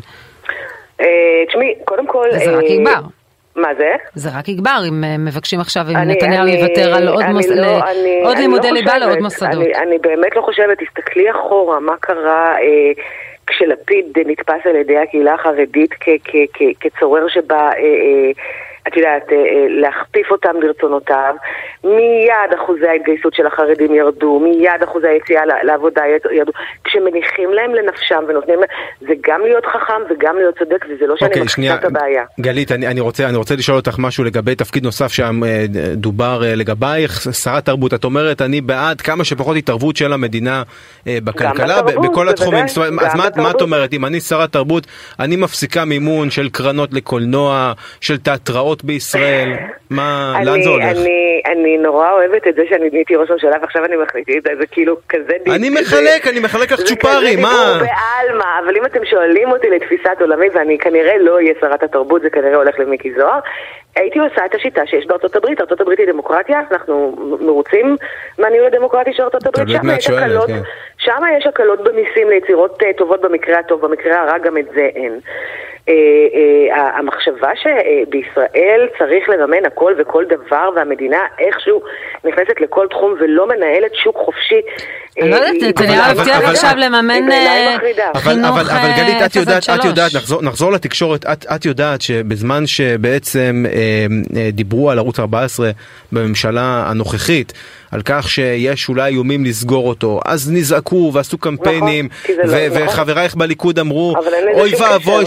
אה, 1.01 1.07
תשמעי, 1.47 1.75
קודם 1.85 2.07
כל... 2.07 2.27
וזה 2.33 2.51
רק 2.51 2.63
אה, 2.63 2.69
יגבר. 2.69 3.01
מה 3.55 3.69
זה? 3.77 3.91
זה 4.15 4.29
רק 4.37 4.49
יגבר 4.49 4.83
אם 4.89 5.25
מבקשים 5.25 5.59
עכשיו, 5.59 5.85
אם 5.89 5.97
נתניהו 5.97 6.47
יוותר 6.47 6.95
על 6.95 7.07
עוד, 7.07 7.25
מוס... 7.25 7.49
לא, 7.49 7.55
אני, 7.65 8.21
עוד 8.23 8.31
אני 8.31 8.41
לימודי 8.41 8.67
לא 8.67 8.73
ליבה 8.73 8.97
לעוד 8.97 9.19
מוסדות. 9.19 9.53
אני, 9.53 9.75
אני 9.75 9.97
באמת 9.97 10.35
לא 10.35 10.41
חושבת, 10.41 10.77
תסתכלי 10.79 11.31
אחורה, 11.31 11.79
מה 11.79 11.93
קרה... 11.99 12.55
אה, 12.55 12.91
כשלפיד 13.47 14.05
נתפס 14.25 14.65
על 14.65 14.75
ידי 14.75 14.97
הקהילה 14.97 15.33
החרדית 15.33 15.95
כצורר 16.79 17.27
שבא, 17.27 17.55
אה, 17.55 17.69
אה, 17.69 18.31
את 18.87 18.97
יודעת, 18.97 19.31
אה, 19.31 19.37
להכפיף 19.69 20.31
אותם 20.31 20.55
לרצונותיו, 20.61 21.35
מיד 21.83 22.53
אחוזי 22.55 22.87
ההתגייסות 22.87 23.33
של 23.33 23.47
החרדים 23.47 23.95
ירדו, 23.95 24.39
מיד 24.39 24.83
אחוזי 24.83 25.07
היציאה 25.07 25.41
לעבודה 25.63 26.01
ירדו. 26.31 26.51
כשמניחים 26.83 27.49
להם 27.53 27.75
לנפשם 27.75 28.23
ונותנים 28.27 28.59
להם, 28.59 28.69
זה 28.99 29.13
גם 29.21 29.41
להיות 29.41 29.65
חכם 29.65 30.01
וגם 30.09 30.35
להיות 30.35 30.57
צודק, 30.59 30.85
וזה 30.89 31.07
לא 31.07 31.15
שאני 31.17 31.29
okay, 31.29 31.31
אוקיי, 31.31 31.43
מחליטה 31.43 31.75
את 31.75 31.85
הבעיה. 31.85 32.23
גלית, 32.39 32.71
אני, 32.71 32.87
אני, 32.87 32.99
רוצה, 32.99 33.29
אני 33.29 33.37
רוצה 33.37 33.55
לשאול 33.55 33.77
אותך 33.77 33.95
משהו 33.99 34.23
לגבי 34.23 34.55
תפקיד 34.55 34.83
נוסף 34.83 35.07
שדובר 35.11 36.41
לגבייך, 36.55 37.11
שרת 37.43 37.65
תרבות, 37.65 37.93
את 37.93 38.03
אומרת, 38.03 38.41
אני 38.41 38.61
בעד 38.61 39.01
כמה 39.01 39.23
שפחות 39.23 39.57
התערבות 39.57 39.95
של 39.95 40.13
המדינה 40.13 40.63
בכלכלה, 41.05 41.81
בכל 41.81 42.29
התחומים. 42.29 42.65
אז 43.01 43.15
מה, 43.15 43.27
מה 43.35 43.51
את 43.51 43.61
אומרת, 43.61 43.93
אם 43.93 44.05
אני 44.05 44.19
שרת 44.19 44.51
תרבות, 44.51 44.87
אני 45.19 45.35
מפסיקה 45.35 45.85
מימון 45.85 46.31
של 46.31 46.49
קרנות 46.49 46.93
לקולנוע, 46.93 47.73
של 48.01 48.17
תיאטראות 48.17 48.83
בישראל, 48.83 49.49
מה, 49.95 50.33
לאן 50.45 50.61
זה 50.61 50.69
הולך? 50.69 50.85
אני, 50.85 51.41
אני 51.45 51.77
נורא 51.77 52.11
אוהבת 52.11 52.47
את 52.47 52.55
זה 52.55 52.61
שאני 52.69 52.89
נהייתי 52.91 53.15
ראש 53.15 53.29
ממשלה 53.29 53.57
ועכשיו 53.61 53.85
אני 53.85 53.95
מחליטה, 53.95 54.49
זה 54.59 54.65
כאילו 54.65 54.95
כזה... 55.09 55.33
אני 55.55 55.69
מחלק, 55.69 56.27
אני 56.27 56.39
מחלק 56.39 56.71
לך 56.71 56.81
צ'ופרים, 56.81 57.41
מה? 57.41 57.49
זה 57.49 57.55
כזה 57.55 57.73
דיבור 57.73 57.87
בעלמא, 57.87 58.45
אבל 58.65 58.77
אם 58.77 58.85
אתם 58.85 59.05
שואלים 59.05 59.51
אותי 59.51 59.69
לתפיסת 59.69 60.17
עולמי, 60.19 60.47
ואני 60.53 60.77
כנראה 60.77 61.17
לא 61.17 61.35
אהיה 61.35 61.53
שרת 61.61 61.83
התרבות, 61.83 62.21
זה 62.21 62.29
כנראה 62.29 62.55
הולך 62.55 62.79
למיקי 62.79 63.13
זוהר, 63.13 63.39
הייתי 63.95 64.19
עושה 64.19 64.45
את 64.45 64.55
השיטה 64.55 64.81
שיש 64.85 65.05
בארצות 65.05 65.35
הברית, 65.35 65.61
ארצות 65.61 65.81
הברית 65.81 65.99
היא 65.99 66.07
דמוקרטיה, 66.07 66.61
אנחנו 66.71 67.15
מרוצים 67.41 67.95
מהניהול 68.39 68.67
הדמוקרטי 68.67 69.13
של 69.13 69.23
ארצות 69.23 69.47
הברית, 69.47 69.67
שם 69.81 69.89
יש 69.97 70.09
הקלות, 70.09 70.47
כן. 70.47 70.59
שם 70.97 71.21
יש 71.37 71.47
הקלות 71.47 71.83
במיסים 71.83 72.29
ליצירות 72.29 72.83
אה, 72.83 72.93
טובות 72.93 73.21
במקרה 73.21 73.59
הטוב, 73.59 73.81
במקרה 73.85 74.21
הרע 74.21 74.37
גם 74.37 74.57
את 74.57 74.65
זה 74.75 74.89
אין. 74.95 75.19
אה, 75.89 75.93
אה, 75.93 76.97
המחשבה 76.97 77.49
שבישראל 77.55 78.87
צריך 78.97 79.29
לממן 79.29 79.65
הכל 79.65 79.93
וכל 79.97 80.23
דבר 80.25 80.69
והמדינה 80.75 81.17
איכשהו 81.39 81.81
נכנסת 82.23 82.61
לכל 82.61 82.87
תחום 82.89 83.13
ולא 83.19 83.47
מנהלת 83.47 83.95
שוק 84.03 84.15
חופשי. 84.17 84.61
אני 85.21 85.29
לא 85.29 85.35
יודעת, 85.35 85.55
נתניהו 85.61 86.03
הבטיח 86.03 86.49
עכשיו 86.49 86.71
לממן 86.77 87.23
חינוך 88.17 88.59
אבל 88.59 88.91
גלית, 88.97 89.21
את 89.25 89.35
יודעת, 89.35 89.63
את 89.79 89.85
יודעת, 89.85 90.11
נחזור 90.41 90.71
לתקשורת, 90.71 91.25
את 91.55 91.65
יודעת 91.65 92.01
שבזמן 92.01 92.65
שבעצם 92.65 93.65
דיברו 94.51 94.91
על 94.91 94.97
ערוץ 94.99 95.19
14 95.19 95.69
בממשלה 96.11 96.85
הנוכחית, 96.89 97.53
על 97.93 98.01
כך 98.05 98.29
שיש 98.29 98.89
אולי 98.89 99.11
איומים 99.11 99.45
לסגור 99.45 99.87
אותו, 99.87 100.19
אז 100.25 100.51
נזעקו 100.51 101.11
ועשו 101.13 101.37
קמפיינים, 101.37 102.09
נכון, 102.23 102.35
לא, 102.37 102.67
נכון. 102.67 102.83
וחברייך 102.87 103.35
בליכוד 103.35 103.79
אמרו, 103.79 104.15
אוי 104.53 104.71
ואבוי 104.79 105.25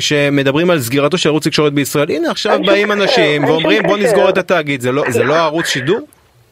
שמדברים 0.00 0.70
על 0.70 0.80
סגירתו 0.80 1.18
של 1.18 1.28
ערוץ 1.28 1.46
תקשורת 1.46 1.72
בישראל, 1.72 2.10
הנה 2.10 2.30
עכשיו 2.30 2.58
באים 2.66 2.92
אנשים 2.92 3.44
ואומרים 3.44 3.82
בוא 3.82 3.96
נסגור 3.96 4.28
את 4.28 4.38
התאגיד, 4.38 4.80
זה 4.80 4.92
לא, 4.92 5.04
לא 5.24 5.34
ערוץ 5.34 5.66
שידור? 5.66 6.00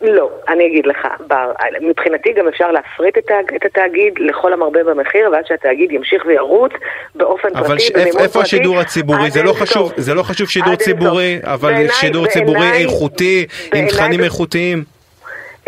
לא, 0.02 0.30
אני 0.48 0.66
אגיד 0.66 0.86
לך, 0.86 1.08
בר, 1.26 1.52
מבחינתי 1.80 2.32
גם 2.32 2.48
אפשר 2.48 2.70
להפריט 2.70 3.18
את, 3.18 3.30
את 3.56 3.64
התאגיד 3.64 4.14
לכל 4.18 4.52
המרבה 4.52 4.84
במחיר, 4.84 5.30
ואז 5.32 5.44
שהתאגיד 5.48 5.92
ימשיך 5.92 6.24
וירוץ 6.26 6.72
באופן 7.14 7.48
אבל 7.54 7.68
פרטי, 7.68 7.80
ש... 7.80 7.90
איפה 7.90 8.18
פרטי. 8.18 8.38
השידור 8.38 8.80
הציבורי? 8.80 9.30
זה 9.30 9.42
לא, 9.42 9.52
חשוב, 9.52 9.92
זה 9.96 10.14
לא 10.14 10.22
חשוב 10.22 10.48
שידור 10.48 10.76
ציבורי, 10.76 11.38
אבל 11.42 11.72
בעיני, 11.72 11.92
שידור 11.92 12.24
בעיני, 12.24 12.46
ציבורי 12.46 12.72
איכותי, 12.72 13.46
בעיני, 13.70 13.86
עם 13.86 13.88
תכנים 13.88 14.24
איכותיים. 14.24 14.84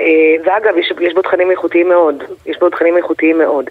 אה, 0.01 0.05
ואגב, 0.45 0.77
יש, 0.77 0.93
יש 1.01 1.15
בו 1.15 1.23
תכנים 1.23 1.51
איכותיים 1.51 1.89
מאוד, 1.89 2.25
יש 2.47 2.59
בו 2.59 2.71
תכנים 2.71 2.97
איכותיים 2.97 3.39
מאוד. 3.39 3.65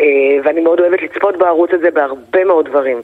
אה, 0.00 0.04
ואני 0.44 0.60
מאוד 0.60 0.80
אוהבת 0.80 1.02
לצפות 1.02 1.36
בערוץ 1.38 1.70
הזה 1.72 1.90
בהרבה 1.90 2.44
מאוד 2.44 2.68
דברים. 2.68 3.02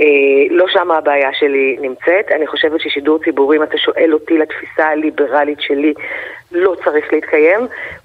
אה, 0.00 0.04
לא 0.50 0.64
שם 0.68 0.90
הבעיה 0.90 1.30
שלי 1.32 1.76
נמצאת. 1.80 2.32
אני 2.36 2.46
חושבת 2.46 2.80
ששידור 2.80 3.18
ציבורי, 3.24 3.56
אם 3.56 3.62
אתה 3.62 3.78
שואל 3.78 4.12
אותי 4.12 4.38
לתפיסה 4.38 4.86
הליברלית 4.86 5.60
שלי, 5.60 5.94
לא 6.52 6.74
צריך 6.84 7.12
להתקיים. 7.12 7.60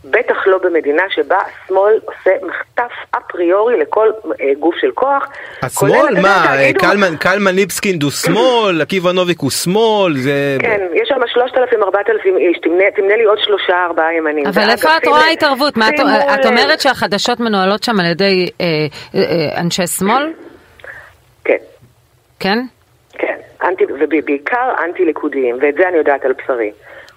בטח 0.06 0.48
לא 0.48 0.58
במדינה 0.58 1.04
שבה 1.10 1.38
השמאל 1.38 2.00
עושה 2.06 2.32
מחטף 2.48 2.92
אפריורי 3.18 3.78
לכל 3.78 4.10
גוף 4.60 4.76
של 4.76 4.92
כוח. 4.92 5.28
השמאל? 5.62 6.22
מה, 6.22 6.46
קלמן- 7.20 7.56
ליבסקינד 7.56 8.04
הוא 8.04 8.12
שמאל, 8.12 8.82
עקיבא 8.82 9.12
נוביק 9.12 9.40
הוא 9.40 9.52
שמאל, 9.52 10.18
זה... 10.18 10.58
כן, 10.62 10.82
3,000-4,000 11.34 12.38
איש, 12.38 12.58
תמנה, 12.64 12.84
תמנה 12.96 13.16
לי 13.16 13.24
עוד 13.24 13.40
שלושה 13.40 13.86
ארבעה 13.86 14.14
ימנים. 14.14 14.48
אבל 14.48 14.70
איפה 14.70 14.98
את 14.98 15.08
רואה 15.08 15.28
התערבות? 15.30 15.78
מה 15.78 15.90
את- 15.90 15.94
את. 16.40 16.46
אומרת 16.46 16.82
שהחדשות 16.82 17.40
מנוהלות 17.40 17.84
שם 17.84 18.00
על 18.00 18.06
ידי 18.06 18.50
אה, 18.62 18.66
אה, 19.16 19.62
אנשי 19.62 19.88
שמאל? 19.88 20.34
כן. 21.46 21.56
כן? 22.40 22.60
כן, 23.14 23.36
אנטי, 23.64 23.84
ובעיקר 24.00 24.74
אנטי 24.86 25.06
ליכודיים, 25.06 25.58
ואת 25.62 25.76
זה 25.76 25.88
אני 25.88 25.98
יודעת 25.98 26.26
על 26.26 26.34
בשרי. 26.34 26.72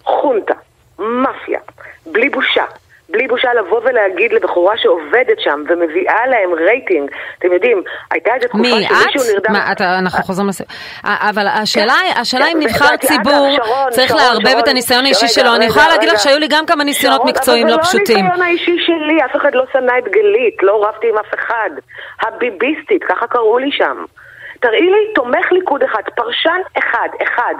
חונטה, 0.05 0.55
מאפיה, 0.99 1.59
בלי 2.07 2.29
בושה. 2.29 2.65
בלי 3.09 3.27
בושה 3.29 3.55
לבוא 3.55 3.81
ולהגיד 3.85 4.33
לבחורה 4.33 4.75
שעובדת 4.79 5.41
שם 5.41 5.63
ומביאה 5.69 6.27
להם 6.27 6.55
רייטינג. 6.55 7.11
אתם 7.39 7.53
יודעים, 7.53 7.83
הייתה 8.11 8.35
איזה 8.35 8.49
תקופה 8.49 8.63
מי, 8.63 8.71
שמישהו 8.89 9.21
את? 9.31 9.35
נרדם... 9.35 9.53
מה, 9.53 9.73
אתה- 9.73 9.99
אנחנו 9.99 10.23
חוזרים 10.25 10.49
לס... 10.49 10.61
אה, 11.07 11.31
אבל 11.31 11.47
השאלה 11.49 11.93
היא- 12.03 12.13
השאלה 12.21 12.45
כן, 12.45 12.51
אם 12.51 12.59
ו- 12.59 12.61
נבחר 12.65 12.97
ציבור 12.97 13.57
צריך 13.91 14.15
לערבב 14.15 14.59
את 14.59 14.69
הניסיון 14.69 15.05
האישי 15.05 15.29
שלו. 15.29 15.55
אני 15.55 15.65
יכולה 15.65 15.89
להגיד 15.89 16.09
לך. 16.09 16.19
שהיו 16.21 16.39
לי 16.39 16.49
גם 16.51 16.67
כמה 16.67 16.85
ניסיונות 16.85 17.25
מקצועיים 17.25 17.67
לא 17.67 17.75
אבל 17.75 17.83
פשוטים. 17.83 18.07
זה 18.07 18.13
לא 18.15 18.19
הניסיון 18.19 18.43
האישי 18.43 18.77
שלי, 18.87 19.25
אף 19.25 19.37
אחד 19.37 19.55
לא 19.55 19.65
שנא 19.73 19.93
את 19.99 20.09
גלית, 20.09 20.57
לא 20.63 20.85
רבתי 20.89 21.09
עם 21.09 21.19
אף 21.19 21.35
אחד. 21.35 21.71
הביביסטית, 22.23 23.05
ככה 23.09 23.27
קראו 23.27 23.59
לי 23.59 23.73
שם. 23.73 24.05
תראי 24.65 24.91
לי 24.91 25.13
תומך 25.15 25.53
ליכוד 25.53 25.83
אחד, 25.83 26.03
פרשן 26.17 26.61
אחד, 26.79 27.09
אחד. 27.23 27.55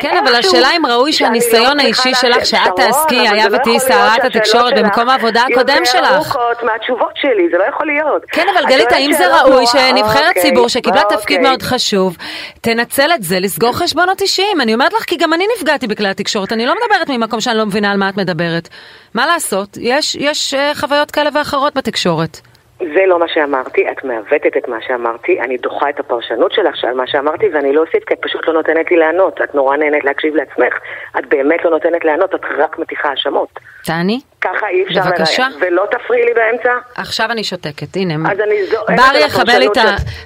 כן, 0.00 0.16
אבל 0.24 0.34
השאלה 0.34 0.68
אם 0.76 0.86
ראוי 0.86 1.10
לא 1.10 1.16
שהניסיון 1.16 1.80
האישי. 1.80 2.14
שלך, 2.14 2.46
שאת 2.46 2.76
תעסקי, 2.76 3.28
היה 3.28 3.48
לא 3.48 3.56
ותהיי 3.56 3.80
שרת 3.80 4.24
התקשורת 4.24 4.72
במקום 4.78 5.08
העבודה 5.08 5.42
הקודם 5.42 5.74
יותר 5.74 5.84
שלך. 5.84 6.12
ארוכות 6.12 6.62
מהתשובות 6.62 7.12
שלי, 7.14 7.48
זה 7.50 7.58
לא 7.58 7.64
יכול 7.64 7.86
להיות. 7.86 8.22
כן, 8.32 8.46
אבל 8.54 8.66
גלית, 8.66 8.80
שואלת 8.80 8.92
האם 8.92 9.12
זה 9.12 9.36
ראוי 9.36 9.66
שנבחרת 9.66 10.28
אוקיי, 10.28 10.42
ציבור 10.42 10.68
שקיבלה 10.68 11.02
אוקיי. 11.02 11.18
תפקיד 11.18 11.40
מאוד 11.40 11.62
חשוב, 11.62 12.16
תנצל 12.60 13.10
את 13.14 13.22
זה 13.22 13.40
לסגור 13.40 13.72
חשבונות 13.72 14.20
אישיים? 14.20 14.60
אני 14.60 14.74
אומרת 14.74 14.92
לך, 14.92 15.04
כי 15.04 15.16
גם 15.16 15.32
אני 15.32 15.44
נפגעתי 15.56 15.86
בכלי 15.86 16.08
התקשורת, 16.08 16.52
אני 16.52 16.66
לא 16.66 16.74
מדברת 16.74 17.10
ממקום 17.10 17.40
שאני 17.40 17.58
לא 17.58 17.66
מבינה 17.66 17.90
על 17.90 17.96
מה 17.96 18.08
את 18.08 18.16
מדברת. 18.16 18.68
מה 19.14 19.26
לעשות? 19.26 19.68
יש, 19.80 20.14
יש 20.14 20.54
אה, 20.54 20.72
חוויות 20.74 21.10
כאלה 21.10 21.30
ואחרות 21.34 21.74
בתקשורת. 21.74 22.40
זה 22.78 23.02
לא 23.06 23.18
מה 23.18 23.26
שאמרתי, 23.28 23.86
את 23.90 24.04
מעוותת 24.04 24.56
את 24.58 24.68
מה 24.68 24.76
שאמרתי, 24.86 25.40
אני 25.40 25.56
דוחה 25.56 25.90
את 25.90 26.00
הפרשנות 26.00 26.52
שלך 26.52 26.84
על 26.84 26.94
מה 26.94 27.06
שאמרתי 27.06 27.46
ואני 27.54 27.72
לא 27.72 27.80
אוסיף 27.80 28.04
כי 28.04 28.14
את 28.14 28.18
פשוט 28.22 28.48
לא 28.48 28.54
נותנת 28.54 28.90
לי 28.90 28.96
לענות, 28.96 29.40
את 29.44 29.54
נורא 29.54 29.76
נהנית 29.76 30.04
להקשיב 30.04 30.34
לעצמך, 30.36 30.74
את 31.18 31.26
באמת 31.28 31.64
לא 31.64 31.70
נותנת 31.70 32.04
לענות, 32.04 32.34
את 32.34 32.40
רק 32.58 32.78
מטיחה 32.78 33.08
האשמות. 33.08 33.48
תעני? 33.84 34.20
ככה 34.40 34.68
אי 34.68 34.84
אפשר 34.84 35.00
בבקשה. 35.06 35.42
לנהל, 35.48 35.72
ולא 35.72 35.86
תפריעי 35.90 36.24
לי 36.24 36.34
באמצע. 36.34 36.72
עכשיו 36.94 37.26
אני 37.30 37.44
שותקת, 37.44 37.96
הנה. 37.96 38.14
אז 38.32 38.40
אני 38.40 38.66
זועקת 38.66 38.96
בר 38.96 39.02
על 39.02 39.16
יכבל 39.16 39.58
לי 39.58 39.66
את 39.66 39.76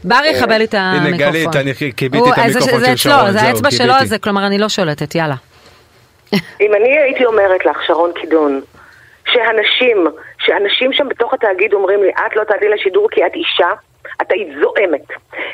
בר 0.05 0.25
יכבל 0.31 0.57
לי 0.57 0.65
את 0.65 0.75
המיקרופון. 0.79 1.23
הנה, 1.23 1.31
גלית, 1.31 1.57
אני 1.57 1.93
כיביתי 1.97 2.31
את 2.31 2.35
זה- 2.35 2.43
המיקרופון 2.43 2.81
זה 2.81 2.87
של 2.87 2.97
שרון, 2.97 3.31
זה 3.33 3.41
האצבע 3.41 3.71
שלו. 3.71 3.93
זה 4.05 4.19
כלומר 4.19 4.47
אני 4.47 4.59
לא 4.59 4.69
שולטת, 4.69 5.15
יאללה. 5.15 5.35
אם 6.61 6.75
אני 6.75 6.99
הייתי 6.99 7.25
אומרת 7.25 7.67
לך, 7.67 7.79
שרון 7.87 8.11
קידון, 8.21 8.61
שאנשים, 9.29 10.07
שאנשים 10.41 10.93
שם 10.93 11.09
בתוך 11.09 11.35
התאגיד 11.35 11.75
אומרים 11.75 12.03
לי, 12.03 12.11
את 12.11 12.37
לא 12.37 12.45
תעלי 12.45 12.69
לשידור 12.69 13.09
כי 13.11 13.27
את 13.27 13.35
אישה, 13.35 13.69
את 14.23 14.33
היית 14.33 14.49
זועמת. 14.61 15.07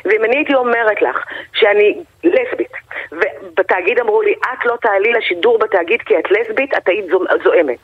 ואם 0.05 0.23
אני 0.23 0.37
הייתי 0.37 0.55
אומרת 0.55 1.01
לך 1.01 1.25
שאני 1.53 2.03
לסבית, 2.23 2.71
ובתאגיד 3.11 3.99
אמרו 3.99 4.21
לי, 4.21 4.33
את 4.33 4.65
לא 4.65 4.75
תעלי 4.81 5.13
לשידור 5.13 5.57
בתאגיד 5.59 6.01
כי 6.01 6.19
את 6.19 6.31
לסבית, 6.31 6.73
את 6.77 6.89
היית 6.89 7.05
זו- 7.05 7.25
זועמת. 7.43 7.79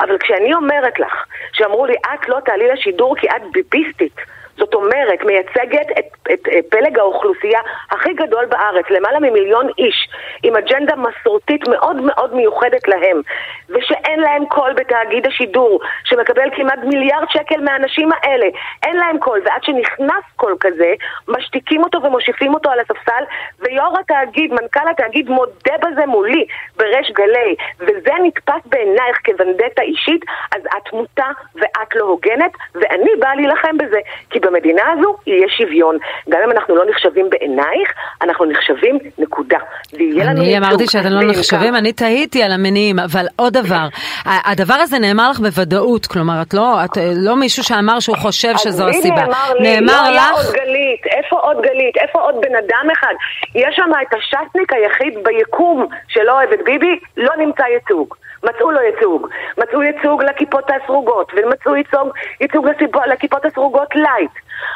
אבל 0.00 0.18
כשאני 0.18 0.54
אומרת 0.54 1.00
לך, 1.00 1.24
שאמרו 1.52 1.86
לי, 1.86 1.94
את 2.14 2.28
לא 2.28 2.38
תעלי 2.44 2.68
לשידור 2.68 3.16
כי 3.16 3.26
את 3.28 3.42
ביביסטית, 3.52 4.16
זאת 4.56 4.74
אומרת, 4.74 5.24
מייצגת 5.24 5.86
את, 5.98 6.04
את, 6.32 6.48
את 6.58 6.66
פלג 6.70 6.98
האוכלוסייה 6.98 7.60
הכי 7.90 8.12
גדול 8.12 8.46
בארץ, 8.46 8.84
למעלה 8.90 9.20
ממיליון 9.20 9.68
איש, 9.78 10.08
עם 10.42 10.56
אג'נדה 10.56 10.94
מסורתית 10.96 11.68
מאוד 11.68 11.96
מאוד 11.96 12.34
מיוחדת 12.34 12.88
להם, 12.88 13.20
ושאין 13.68 14.20
להם 14.20 14.46
קול 14.46 14.72
בתאגיד 14.72 15.26
השידור, 15.26 15.80
שמקבל 16.04 16.50
כמעט 16.56 16.78
מיליארד 16.84 17.26
שקל 17.30 17.60
מהאנשים 17.60 18.08
האלה, 18.12 18.46
אין 18.82 18.96
להם 18.96 19.18
קול, 19.18 19.40
ועד 19.44 19.64
שנכנס 19.64 20.24
קול 20.36 20.56
כזה, 20.60 20.94
משתיקים 21.28 21.82
אותו 21.82 22.02
ומושיבים 22.02 22.54
אותו 22.54 22.70
על 22.70 22.80
הספסל, 22.80 23.24
ויו"ר 23.60 23.98
התאגיד, 24.00 24.52
מנכ"ל 24.52 24.88
התאגיד, 24.90 25.28
מודה 25.28 25.74
בזה 25.82 26.06
מולי, 26.06 26.44
בריש 26.76 27.10
גלי, 27.10 27.54
וזה 27.80 28.12
נתפס 28.22 28.66
בעינייך 28.66 29.18
כוונדטה 29.24 29.82
אישית, 29.82 30.24
אז 30.56 30.62
את 30.66 30.92
מוטה 30.92 31.28
ואת 31.54 31.94
לא 31.94 32.04
הוגנת, 32.04 32.52
ואני 32.74 33.10
באה 33.18 33.34
להילחם 33.34 33.78
בזה, 33.78 33.98
כי 34.30 34.40
במדינה 34.40 34.82
הזו 34.92 35.16
יהיה 35.26 35.48
שוויון. 35.48 35.98
גם 36.28 36.40
אם 36.44 36.50
אנחנו 36.50 36.76
לא 36.76 36.84
נחשבים 36.90 37.30
בעינייך, 37.30 37.92
אנחנו 38.22 38.44
נחשבים 38.44 38.98
נקודה. 39.18 39.58
ויהיה 39.92 40.31
אני. 40.32 40.58
אמרתי 40.58 40.86
שאתם 40.86 41.08
לא 41.08 41.22
נחשבים, 41.30 41.76
אני 41.76 41.92
תהיתי 41.92 42.42
על 42.42 42.52
המניעים, 42.52 42.98
אבל 42.98 43.26
עוד 43.36 43.52
דבר, 43.52 43.86
הדבר 44.24 44.74
הזה 44.74 44.98
נאמר 44.98 45.30
לך 45.30 45.38
בוודאות, 45.38 46.06
כלומר, 46.06 46.42
את 46.42 46.54
לא, 46.54 46.84
את 46.84 46.98
לא 47.16 47.36
מישהו 47.36 47.64
שאמר 47.64 48.00
שהוא 48.00 48.16
חושב 48.16 48.52
שזו 48.56 48.88
הסיבה. 48.88 49.16
נאמר 49.16 49.54
לי, 49.60 49.80
נאמר 49.80 50.02
לא 50.02 50.08
היה 50.08 50.30
לך, 50.32 50.46
עוד 50.46 50.54
גלית, 50.54 51.06
איפה 51.06 51.36
עוד 51.36 51.56
גלית? 51.62 51.96
איפה 51.96 52.20
עוד 52.20 52.34
בן 52.40 52.56
אדם 52.56 52.86
אחד? 52.92 53.14
יש 53.54 53.76
שם 53.76 53.90
את 54.02 54.14
הש"סניק 54.14 54.72
היחיד 54.72 55.14
ביקום 55.24 55.86
שלא 56.08 56.32
אוהב 56.32 56.52
את 56.52 56.60
ביבי, 56.64 56.98
לא 57.16 57.32
נמצא 57.38 57.62
ייצוג. 57.62 58.14
מצאו 58.44 58.70
לו 58.70 58.80
ייצוג. 58.80 59.28
מצאו 59.58 59.82
ייצוג 59.82 60.22
לכיפות 60.22 60.64
הסרוגות, 60.70 61.32
ומצאו 61.36 61.76
ייצוג, 61.76 62.08
ייצוג 62.40 62.66
לכיפות 63.06 63.44
הסרוגות 63.44 63.94
light. 63.94 64.30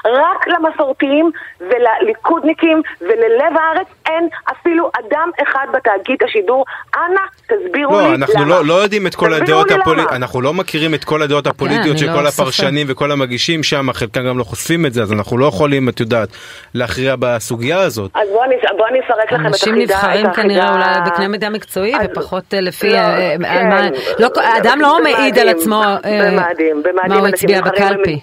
רק 0.06 0.48
למסורתיים 0.48 1.30
ולליכודניקים 1.60 2.82
וללב 3.00 3.52
הארץ 3.60 3.86
אין 4.06 4.28
אפילו 4.52 4.90
אדם 5.00 5.30
אחד 5.42 5.66
בתאגיד 5.74 6.16
השידור. 6.24 6.64
אנא, 6.96 7.20
תסבירו 7.46 7.92
לא, 7.92 8.08
לי 8.08 8.14
אנחנו 8.14 8.34
למה. 8.40 8.46
לא, 8.50 8.64
לא 8.64 8.74
יודעים 8.74 9.06
את 9.06 9.14
כל 9.14 9.32
הדעות. 9.34 9.70
הפוליטיות, 9.70 10.12
אנחנו 10.12 10.42
לא 10.42 10.54
מכירים 10.54 10.94
את 10.94 11.04
כל 11.04 11.22
הדעות 11.22 11.46
הפוליטיות 11.46 11.86
אני 11.86 11.98
של 11.98 12.06
לא 12.06 12.12
כל. 12.20 12.26
הפרשנים 12.26 12.86
וכל 12.90 13.12
המגישים 13.12 13.62
שם, 13.62 13.92
חלקם 13.92 14.26
גם 14.28 14.38
לא 14.38 14.44
חושפים 14.44 14.86
את 14.86 14.92
זה, 14.92 15.02
אז 15.02 15.12
אנחנו 15.12 15.38
לא 15.38 15.46
יכולים, 15.46 15.88
את 15.88 16.00
יודעת, 16.00 16.28
להכריע 16.74 17.14
בסוגיה 17.18 17.78
הזאת. 17.80 18.10
אז 18.14 18.28
בואו 18.28 18.44
אני, 18.44 18.54
בוא 18.78 18.86
אני 18.88 19.00
אפרק 19.00 19.32
לכם 19.32 19.40
את 19.42 19.46
אנשים 19.46 19.74
החידה. 19.74 19.94
נבחרים 19.94 20.26
את 20.26 20.30
החידה- 20.30 20.42
כנראה 20.42 20.72
אולי 20.72 20.84
בקנה 21.06 21.28
מידה 21.28 21.50
מקצועי, 21.50 21.94
אז- 21.96 22.06
ופחות 22.12 22.54
אה, 22.54 22.60
לפי... 22.60 22.90
לא, 22.90 22.96
אה, 22.96 23.34
כן, 23.38 23.44
על 23.44 23.64
מה- 23.66 23.88
לא- 24.18 24.28
אדם 24.58 24.78
לא 24.80 24.98
מעיד 25.02 25.38
על 25.38 25.48
עצמו 25.48 25.82
אה, 25.82 25.96
במאדים, 26.30 26.82
במאדים 26.82 27.08
מה 27.08 27.18
הוא 27.18 27.26
אנשים 27.26 27.34
הצביע 27.34 27.60
נבחרים 27.60 27.98
בקלפי. 28.00 28.20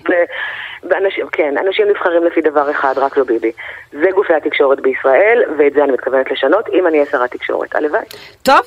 באנשים- 0.83 1.27
כן, 1.31 1.55
אנשים 1.67 1.87
נבחרים 1.89 2.23
לפי 2.25 2.41
דבר 2.41 2.71
אחד, 2.71 2.93
רק 2.97 3.17
לא 3.17 3.23
ביבי. 3.23 3.51
זה 3.91 4.07
גופי 4.15 4.33
התקשורת 4.33 4.79
בישראל, 4.81 5.43
ואת 5.57 5.73
זה 5.73 5.83
אני 5.83 5.91
מתכוונת 5.91 6.31
לשנות, 6.31 6.65
אם 6.73 6.87
אני 6.87 6.97
אהיה 6.97 7.09
שרת 7.11 7.31
תקשורת. 7.31 7.75
הלוואי. 7.75 8.01
טוב, 8.43 8.61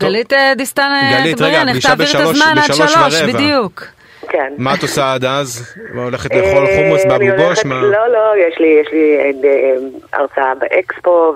גלית 0.00 0.32
אה, 0.32 0.52
דיסטן 0.56 0.82
אה, 1.02 1.18
גלית, 1.20 1.34
אטבריאן, 1.34 1.62
רגע, 1.68 1.72
איך 1.76 1.86
תעביר 1.86 2.06
את 2.10 2.14
הזמן 2.14 2.54
עד 2.58 2.74
שלוש. 2.74 3.22
בדיוק. 3.34 3.82
כן. 4.28 4.52
מה 4.58 4.74
את 4.74 4.82
עושה 4.82 5.14
עד 5.14 5.24
אז? 5.24 5.74
מה, 5.94 6.04
הולכת 6.04 6.34
לאכול 6.34 6.66
חומוס 6.76 7.04
אה, 7.04 7.08
באבו 7.08 7.42
גוש? 7.48 7.64
לא, 7.66 8.08
לא, 8.12 8.18
יש 8.48 8.58
לי, 8.58 8.66
יש 8.82 8.88
לי 8.92 9.16
אה, 9.18 9.30
אה, 9.50 9.74
הרצאה 10.12 10.54
באקספו. 10.54 11.34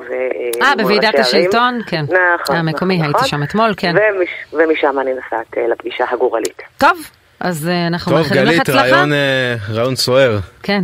אה, 0.63 0.73
בוועידת. 0.79 1.19
השלטון? 1.19 1.81
כן. 1.87 2.03
נכון. 2.41 2.57
המקומי, 2.57 2.97
נכון, 2.99 3.07
הייתי. 3.15 3.29
שם 3.29 3.43
אתמול, 3.43 3.71
כן. 3.77 3.95
ומש- 3.97 4.55
ומשם 4.55 4.99
אני 5.01 5.11
נוסעת 5.15 5.59
אה, 5.59 5.69
לפגישה 5.69 6.05
הגורלית. 6.11 6.63
טוב, 6.79 6.99
אז 7.41 7.69
אה, 7.69 7.87
אנחנו 7.87 8.13
טוב, 8.13 8.21
מאחלים 8.21 8.43
לך 8.43 8.49
גלית, 8.49 8.61
הצלחה. 8.61 8.81
רעיון, 8.81 9.13
אה, 9.13 9.55
רעיון 9.75 9.97
סוער. 9.97 10.39
כן. 10.63 10.81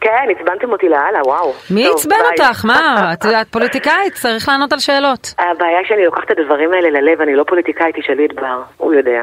כן, 0.00 0.26
עצבנתם 0.38 0.72
אותי 0.72 0.88
לאללה, 0.88 1.20
וואו. 1.26 1.52
מי 1.70 1.84
טוב, 1.84 1.96
עצבן. 1.96 2.16
אותך? 2.32 2.64
מה? 2.64 3.10
את 3.12 3.24
יודעת, 3.24 3.46
פוליטיקאית, 3.50 4.14
צריך 4.14 4.48
לענות 4.48 4.72
על 4.72 4.78
שאלות. 4.78 5.34
הבעיה 5.38 5.78
שאני 5.88 6.04
לוקחת 6.04 6.30
את 6.30 6.38
הדברים 6.38 6.72
האלה 6.72 6.90
ללב, 7.00 7.20
אני 7.20 7.34
לא 7.34 7.44
פוליטיקאית, 7.48 7.96
תשאלי 7.98 8.26
את 8.26 8.32
בר, 8.34 8.62
הוא 8.76 8.94
יודע. 8.94 9.22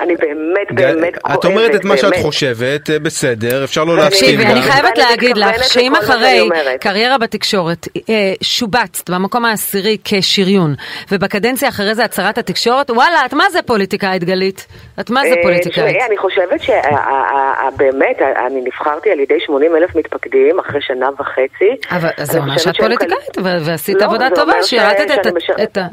אני 0.00 0.16
באמת 0.16 0.72
באמת 0.74 1.18
כואבת, 1.18 1.38
את 1.40 1.44
אומרת 1.44 1.74
את 1.74 1.84
מה 1.84 1.96
שאת. 1.96 2.14
חושבת, 2.22 2.90
אה, 2.90 2.98
בסדר, 2.98 3.64
אפשר 3.64 3.84
לא 3.84 3.96
להסכים 3.96 4.36
תקשיבי. 4.36 4.52
אני 4.52 4.62
חייבת 4.62 4.98
להגיד 4.98 5.36
לך 5.36 5.64
שאם 5.64 5.94
אחרי. 5.94 6.48
קריירה 6.80 7.18
בתקשורת 7.18 7.88
אה, 8.08 8.32
שובצת 8.42 9.10
במקום 9.10 9.44
העשירי 9.44 9.96
כשריון, 10.04 10.74
ובקדנציה 11.12 11.68
אחרי 11.68 11.94
זה 11.94 12.02
שרת 12.16 12.38
התקשורת, 12.38 12.90
וואלה, 12.90 13.26
את 13.26 13.32
מה 13.34 13.44
זה 13.50 13.62
פוליטיקאית 13.62 14.24
גלית? 14.24 14.66
את 15.00 15.10
מה 15.10 15.20
זה 15.22 15.34
אה, 15.36 15.42
פוליטיקאית? 15.42 15.96
אני 16.08 16.18
חושבת 16.18 16.60
שבאמת, 16.62 18.16
אני 18.46 18.60
נבחרתי 18.64 19.10
על 19.10 19.20
ידי 19.20 19.40
80 19.46 19.76
אלף 19.76 19.96
מתפקדים 19.96 20.58
אחרי 20.60 20.80
שנה 20.82 21.08
וחצי. 21.20 21.70
אבל 21.90 22.08
זה 22.22 22.38
אומר 22.38 22.58
שאת 22.58 22.76
פוליטיקאית, 22.76 23.38
ועשית 23.64 23.96
לא, 24.00 24.04
עבודה 24.04 24.28
טובה, 24.34 24.62
שירתת 24.62 25.26
את 25.62 25.76
ה- 25.76 25.86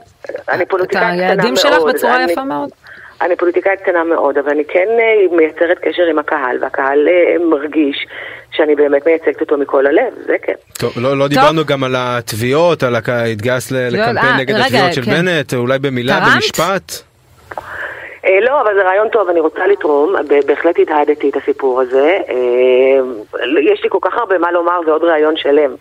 היעדים 1.10 1.56
שלך 1.56 1.82
בצורה 1.88 2.24
יפה 2.32 2.44
מאוד. 2.44 2.70
אני 3.22 3.36
פוליטיקאית 3.36 3.82
קטנה 3.82 4.04
מאוד, 4.04 4.38
אבל 4.38 4.50
אני 4.50 4.66
כן 4.66 4.88
אה, 5.00 5.38
מייצרת 5.38 5.78
קשר 5.80 6.04
עם 6.04 6.20
הקהל, 6.20 6.58
והקהל 6.62 7.08
אה, 7.08 7.46
מרגיש 7.50 8.06
שאני 8.52 8.76
באמת 8.76 9.06
מייצגת 9.06 9.42
אותו 9.42 9.58
מכל 9.58 9.88
הלב, 9.88 10.14
זה 10.26 10.36
כן. 10.42 10.54
טוב, 10.80 10.92
לא, 10.98 11.18
לא 11.18 11.28
דיברנו 11.28 11.66
גם 11.66 11.84
על 11.84 11.96
התביעות, 11.98 12.84
על 12.84 12.96
ל- 13.72 13.88
לקמפיין 13.92 14.18
אה, 14.18 14.38
נגד 14.38 14.56
רגע, 14.56 14.66
התביעות 14.66 14.94
של 14.94 15.02
כן. 15.02 15.12
בנט, 15.12 15.54
אולי 15.54 15.80
במילה, 15.80 16.14
תרמת? 16.14 16.34
במשפט? 16.36 16.92
לא, 18.42 18.62
אבל 18.62 18.76
זה 18.76 18.84
רעיון 18.84 19.10
טוב, 19.10 19.30
אני 19.30 19.40
רוצה 19.40 19.68
לתרום, 19.68 20.16
ב- 20.28 20.48
בהחלט 20.48 20.76
הדהדתי 20.80 21.30
את 21.30 21.36
הסיפור 21.36 21.82
הזה. 21.82 22.18
יש 23.74 23.84
לי 23.84 23.90
כל 23.90 23.98
כך 24.02 24.14
הרבה 24.18 24.38
מה 24.38 24.52
לומר, 24.52 24.80
זה 24.86 24.92
עוד 24.92 25.04
רעיון 25.04 25.38
שלם. 25.38 25.76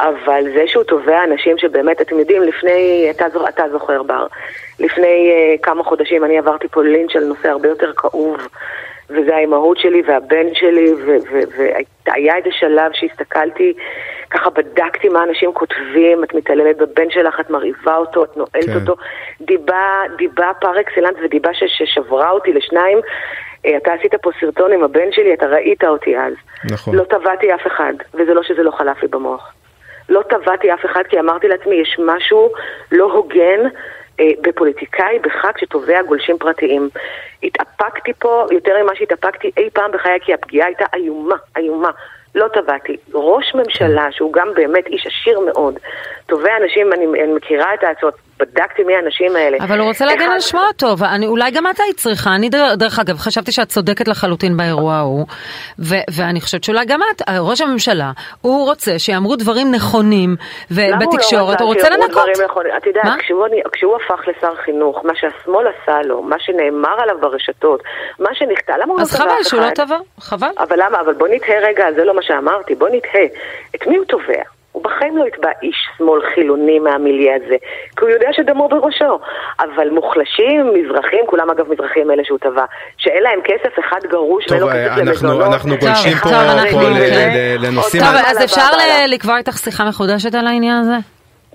אבל 0.00 0.44
זה 0.54 0.64
שהוא 0.66 0.84
תובע 0.84 1.24
אנשים 1.24 1.58
שבאמת, 1.58 2.00
אתם 2.00 2.18
יודעים, 2.18 2.42
לפני, 2.42 3.06
אתה, 3.10 3.26
אתה 3.48 3.64
זוכר 3.72 4.02
בר, 4.02 4.26
לפני 4.80 5.32
uh, 5.32 5.62
כמה 5.62 5.84
חודשים 5.84 6.24
אני 6.24 6.38
עברתי 6.38 6.68
פה 6.68 6.82
לינץ' 6.82 7.16
על 7.16 7.24
נושא 7.24 7.48
הרבה 7.48 7.68
יותר 7.68 7.92
כאוב, 7.92 8.36
וזה 9.10 9.36
האימהות 9.36 9.78
שלי 9.78 10.02
והבן 10.06 10.54
שלי, 10.54 10.92
והיה 12.06 12.36
איזה 12.36 12.48
שלב 12.52 12.92
שהסתכלתי, 12.92 13.72
ככה 14.30 14.50
בדקתי 14.50 15.08
מה 15.08 15.22
אנשים 15.22 15.52
כותבים, 15.52 16.24
את 16.24 16.34
מתעללת 16.34 16.76
בבן 16.76 17.10
שלך, 17.10 17.40
את 17.40 17.50
מרעיבה 17.50 17.96
אותו, 17.96 18.24
את 18.24 18.36
נועלת 18.36 18.66
כן. 18.66 18.74
אותו, 18.74 18.94
דיבה, 19.40 20.02
דיבה 20.16 20.50
פר 20.60 20.80
אקסלנס 20.80 21.16
ודיבה 21.24 21.54
ש- 21.54 21.64
ששברה 21.82 22.30
אותי 22.30 22.52
לשניים. 22.52 22.98
אה, 23.66 23.76
אתה 23.76 23.92
עשית 23.92 24.14
פה 24.14 24.30
סרטון 24.40 24.72
עם 24.72 24.84
הבן 24.84 25.12
שלי, 25.12 25.34
אתה 25.34 25.46
ראית 25.46 25.84
אותי 25.84 26.18
אז. 26.18 26.32
נכון. 26.70 26.94
לא 26.94 27.04
טבעתי 27.04 27.54
אף 27.54 27.66
אחד, 27.66 27.92
וזה 28.14 28.34
לא 28.34 28.42
שזה 28.42 28.62
לא 28.62 28.70
חלף 28.70 29.02
לי 29.02 29.08
במוח. 29.08 29.52
לא 30.08 30.22
טבעתי 30.28 30.74
אף 30.74 30.84
אחד 30.84 31.02
כי 31.08 31.20
אמרתי 31.20 31.48
לעצמי, 31.48 31.74
יש 31.74 31.96
משהו 31.98 32.52
לא 32.92 33.04
הוגן 33.12 33.60
אה, 34.20 34.30
בפוליטיקאי 34.40 35.18
בחג 35.18 35.52
שתובע 35.58 36.02
גולשים 36.02 36.38
פרטיים. 36.38 36.88
התאפקתי 37.42 38.12
פה 38.12 38.46
יותר 38.50 38.82
ממה 38.82 38.92
שהתאפקתי 38.94 39.50
אי 39.56 39.70
פעם 39.70 39.92
בחיי, 39.92 40.18
כי 40.20 40.34
הפגיעה 40.34 40.66
הייתה 40.66 40.84
איומה, 40.94 41.36
איומה. 41.56 41.90
לא 42.34 42.48
טבעתי. 42.48 42.96
ראש 43.14 43.54
ממשלה, 43.54 44.12
שהוא 44.12 44.32
גם 44.32 44.48
באמת 44.54 44.86
איש 44.86 45.06
עשיר 45.06 45.40
מאוד, 45.40 45.78
תובע 46.26 46.56
אנשים, 46.62 46.92
אני, 46.92 47.06
אני 47.06 47.32
מכירה 47.32 47.74
את 47.74 47.84
ההצעות, 47.84 48.14
בדקתי 48.38 48.84
מי 48.84 48.96
האנשים 48.96 49.36
האלה. 49.36 49.58
אבל 49.60 49.78
הוא 49.78 49.88
רוצה 49.88 50.04
להגן 50.04 50.22
אחד- 50.24 50.32
על 50.32 50.40
שמו 50.40 50.60
הטוב, 50.70 51.02
אני, 51.04 51.26
אולי 51.26 51.50
גם 51.50 51.66
את 51.66 51.80
היית 51.80 51.96
צריכה, 51.96 52.30
אני 52.34 52.48
דר- 52.48 52.74
דרך 52.74 52.98
אגב 52.98 53.18
חשבתי 53.18 53.52
שאת 53.52 53.68
צודקת 53.68 54.08
לחלוטין 54.08 54.56
באירוע 54.56 54.94
ההוא, 54.94 55.26
ו- 55.78 55.94
ואני 56.16 56.40
חושבת 56.40 56.64
שאולי 56.64 56.84
גם 56.86 57.00
את, 57.16 57.22
ראש 57.40 57.60
הממשלה, 57.60 58.10
הוא 58.40 58.64
רוצה 58.66 58.98
שיאמרו 58.98 59.36
דברים 59.36 59.72
נכונים, 59.74 60.36
למה 60.70 61.04
הוא 61.04 61.18
לא 61.60 61.64
רוצה 61.64 61.88
לנקות. 61.90 62.24
את 62.76 62.86
יודעת? 62.86 63.04
כשהוא, 63.18 63.46
כשהוא 63.72 63.96
הפך 63.96 64.28
לשר 64.28 64.54
חינוך, 64.64 65.00
מה 65.04 65.12
שהשמאל 65.14 65.66
עשה 65.66 66.02
לו, 66.02 66.22
מה 66.22 66.36
שנאמר 66.38 67.00
עליו 67.02 67.16
ברשתות, 67.20 67.82
מה 68.18 68.30
שנכתב, 68.34 68.72
למה 68.82 68.92
הוא 68.92 68.98
לא 68.98 69.02
אז 69.02 69.14
תבע 69.14 69.18
חבל 69.24 69.30
אף 69.40 69.46
שהוא 69.48 69.60
לא 69.60 69.66
אחד? 69.66 69.74
תבע, 69.74 69.96
חבל. 70.20 70.48
אבל 70.58 70.76
למה? 70.82 71.00
אבל 71.00 71.14
בוא 71.14 71.28
נתהה 71.28 71.58
רגע, 71.62 71.84
זה 71.96 72.04
לא 72.04 72.14
מה 72.14 72.22
שאמרתי, 72.22 72.74
בוא 72.74 72.88
נתהה. 72.92 73.24
את 73.74 73.86
מי 73.86 73.96
הוא 73.96 74.04
תובע? 74.04 74.42
הוא 74.72 74.84
בחיים 74.84 75.16
לא 75.16 75.24
יתבע 75.28 75.50
איש 75.62 75.76
שמאל 75.98 76.20
חילוני 76.34 76.78
מהמיליה 76.78 77.32
הזה, 77.36 77.56
כי 77.96 78.04
הוא 78.04 78.10
יודע 78.10 78.28
שדמו 78.32 78.68
בראשו. 78.68 79.18
אבל 79.60 79.88
מוחלשים, 79.90 80.60
מזרחים, 80.74 81.20
כולם 81.26 81.50
אגב 81.50 81.72
מזרחים 81.72 82.10
אלה 82.10 82.22
שהוא 82.24 82.38
תבע, 82.38 82.64
שאין 82.98 83.22
להם 83.22 83.40
כסף, 83.44 83.72
אחד 83.88 84.00
גרוש 84.10 84.44
ואין 84.50 84.60
טוב, 84.60 84.68
לו 84.70 84.74
כסף 84.74 84.90
אנחנו, 84.92 85.04
למזונות. 85.28 85.52
אנחנו 85.52 85.70
טוב, 85.76 85.80
גולשים 85.88 86.16
פה, 86.22 86.28
אנחנו- 86.30 86.70
פה 86.70 86.84
כן. 86.84 87.32
ל- 87.36 87.66
לנושאים... 87.66 88.02
טוב, 88.02 88.12
אז 88.26 88.44
אפשר 88.44 88.66
לקבוע 89.08 89.38
איתך 89.38 89.58
שיחה 89.58 89.84
מחודשת 89.84 90.34
על 90.34 90.46
העניין 90.46 90.76
הזה? 90.76 90.96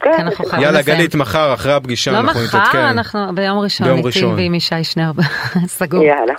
כן, 0.02 0.12
חייבים 0.36 0.60
יאללה. 0.62 0.82
גלית, 0.82 1.15
מחר 1.15 1.54
אחרי 1.54 1.73
הפגישה 1.73 2.12
לא 2.12 2.17
אנחנו 2.17 2.39
מחר, 2.41 2.58
נתעדכן. 2.58 2.78
אנחנו 2.80 3.19
ביום 3.36 3.60
ראשון, 3.60 3.88
ביום 3.88 3.97
איתי 3.97 4.08
ראשון. 4.08 4.34
ועם 4.36 4.56
ישי 4.56 4.84
שנר, 4.84 5.12
סגור. 5.67 6.04
יאללה. 6.04 6.34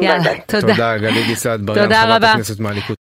יאללה. 0.00 0.22
תודה. 0.46 0.72
תודה 0.72 0.98
גלית 0.98 1.26
גיסת 1.26 1.58
בריאן, 1.60 1.82
תודה 1.84 1.96
חברת 2.02 2.16
רבה. 2.16 2.30
הכנסת 2.32 2.60
מהליכוד. 2.60 3.00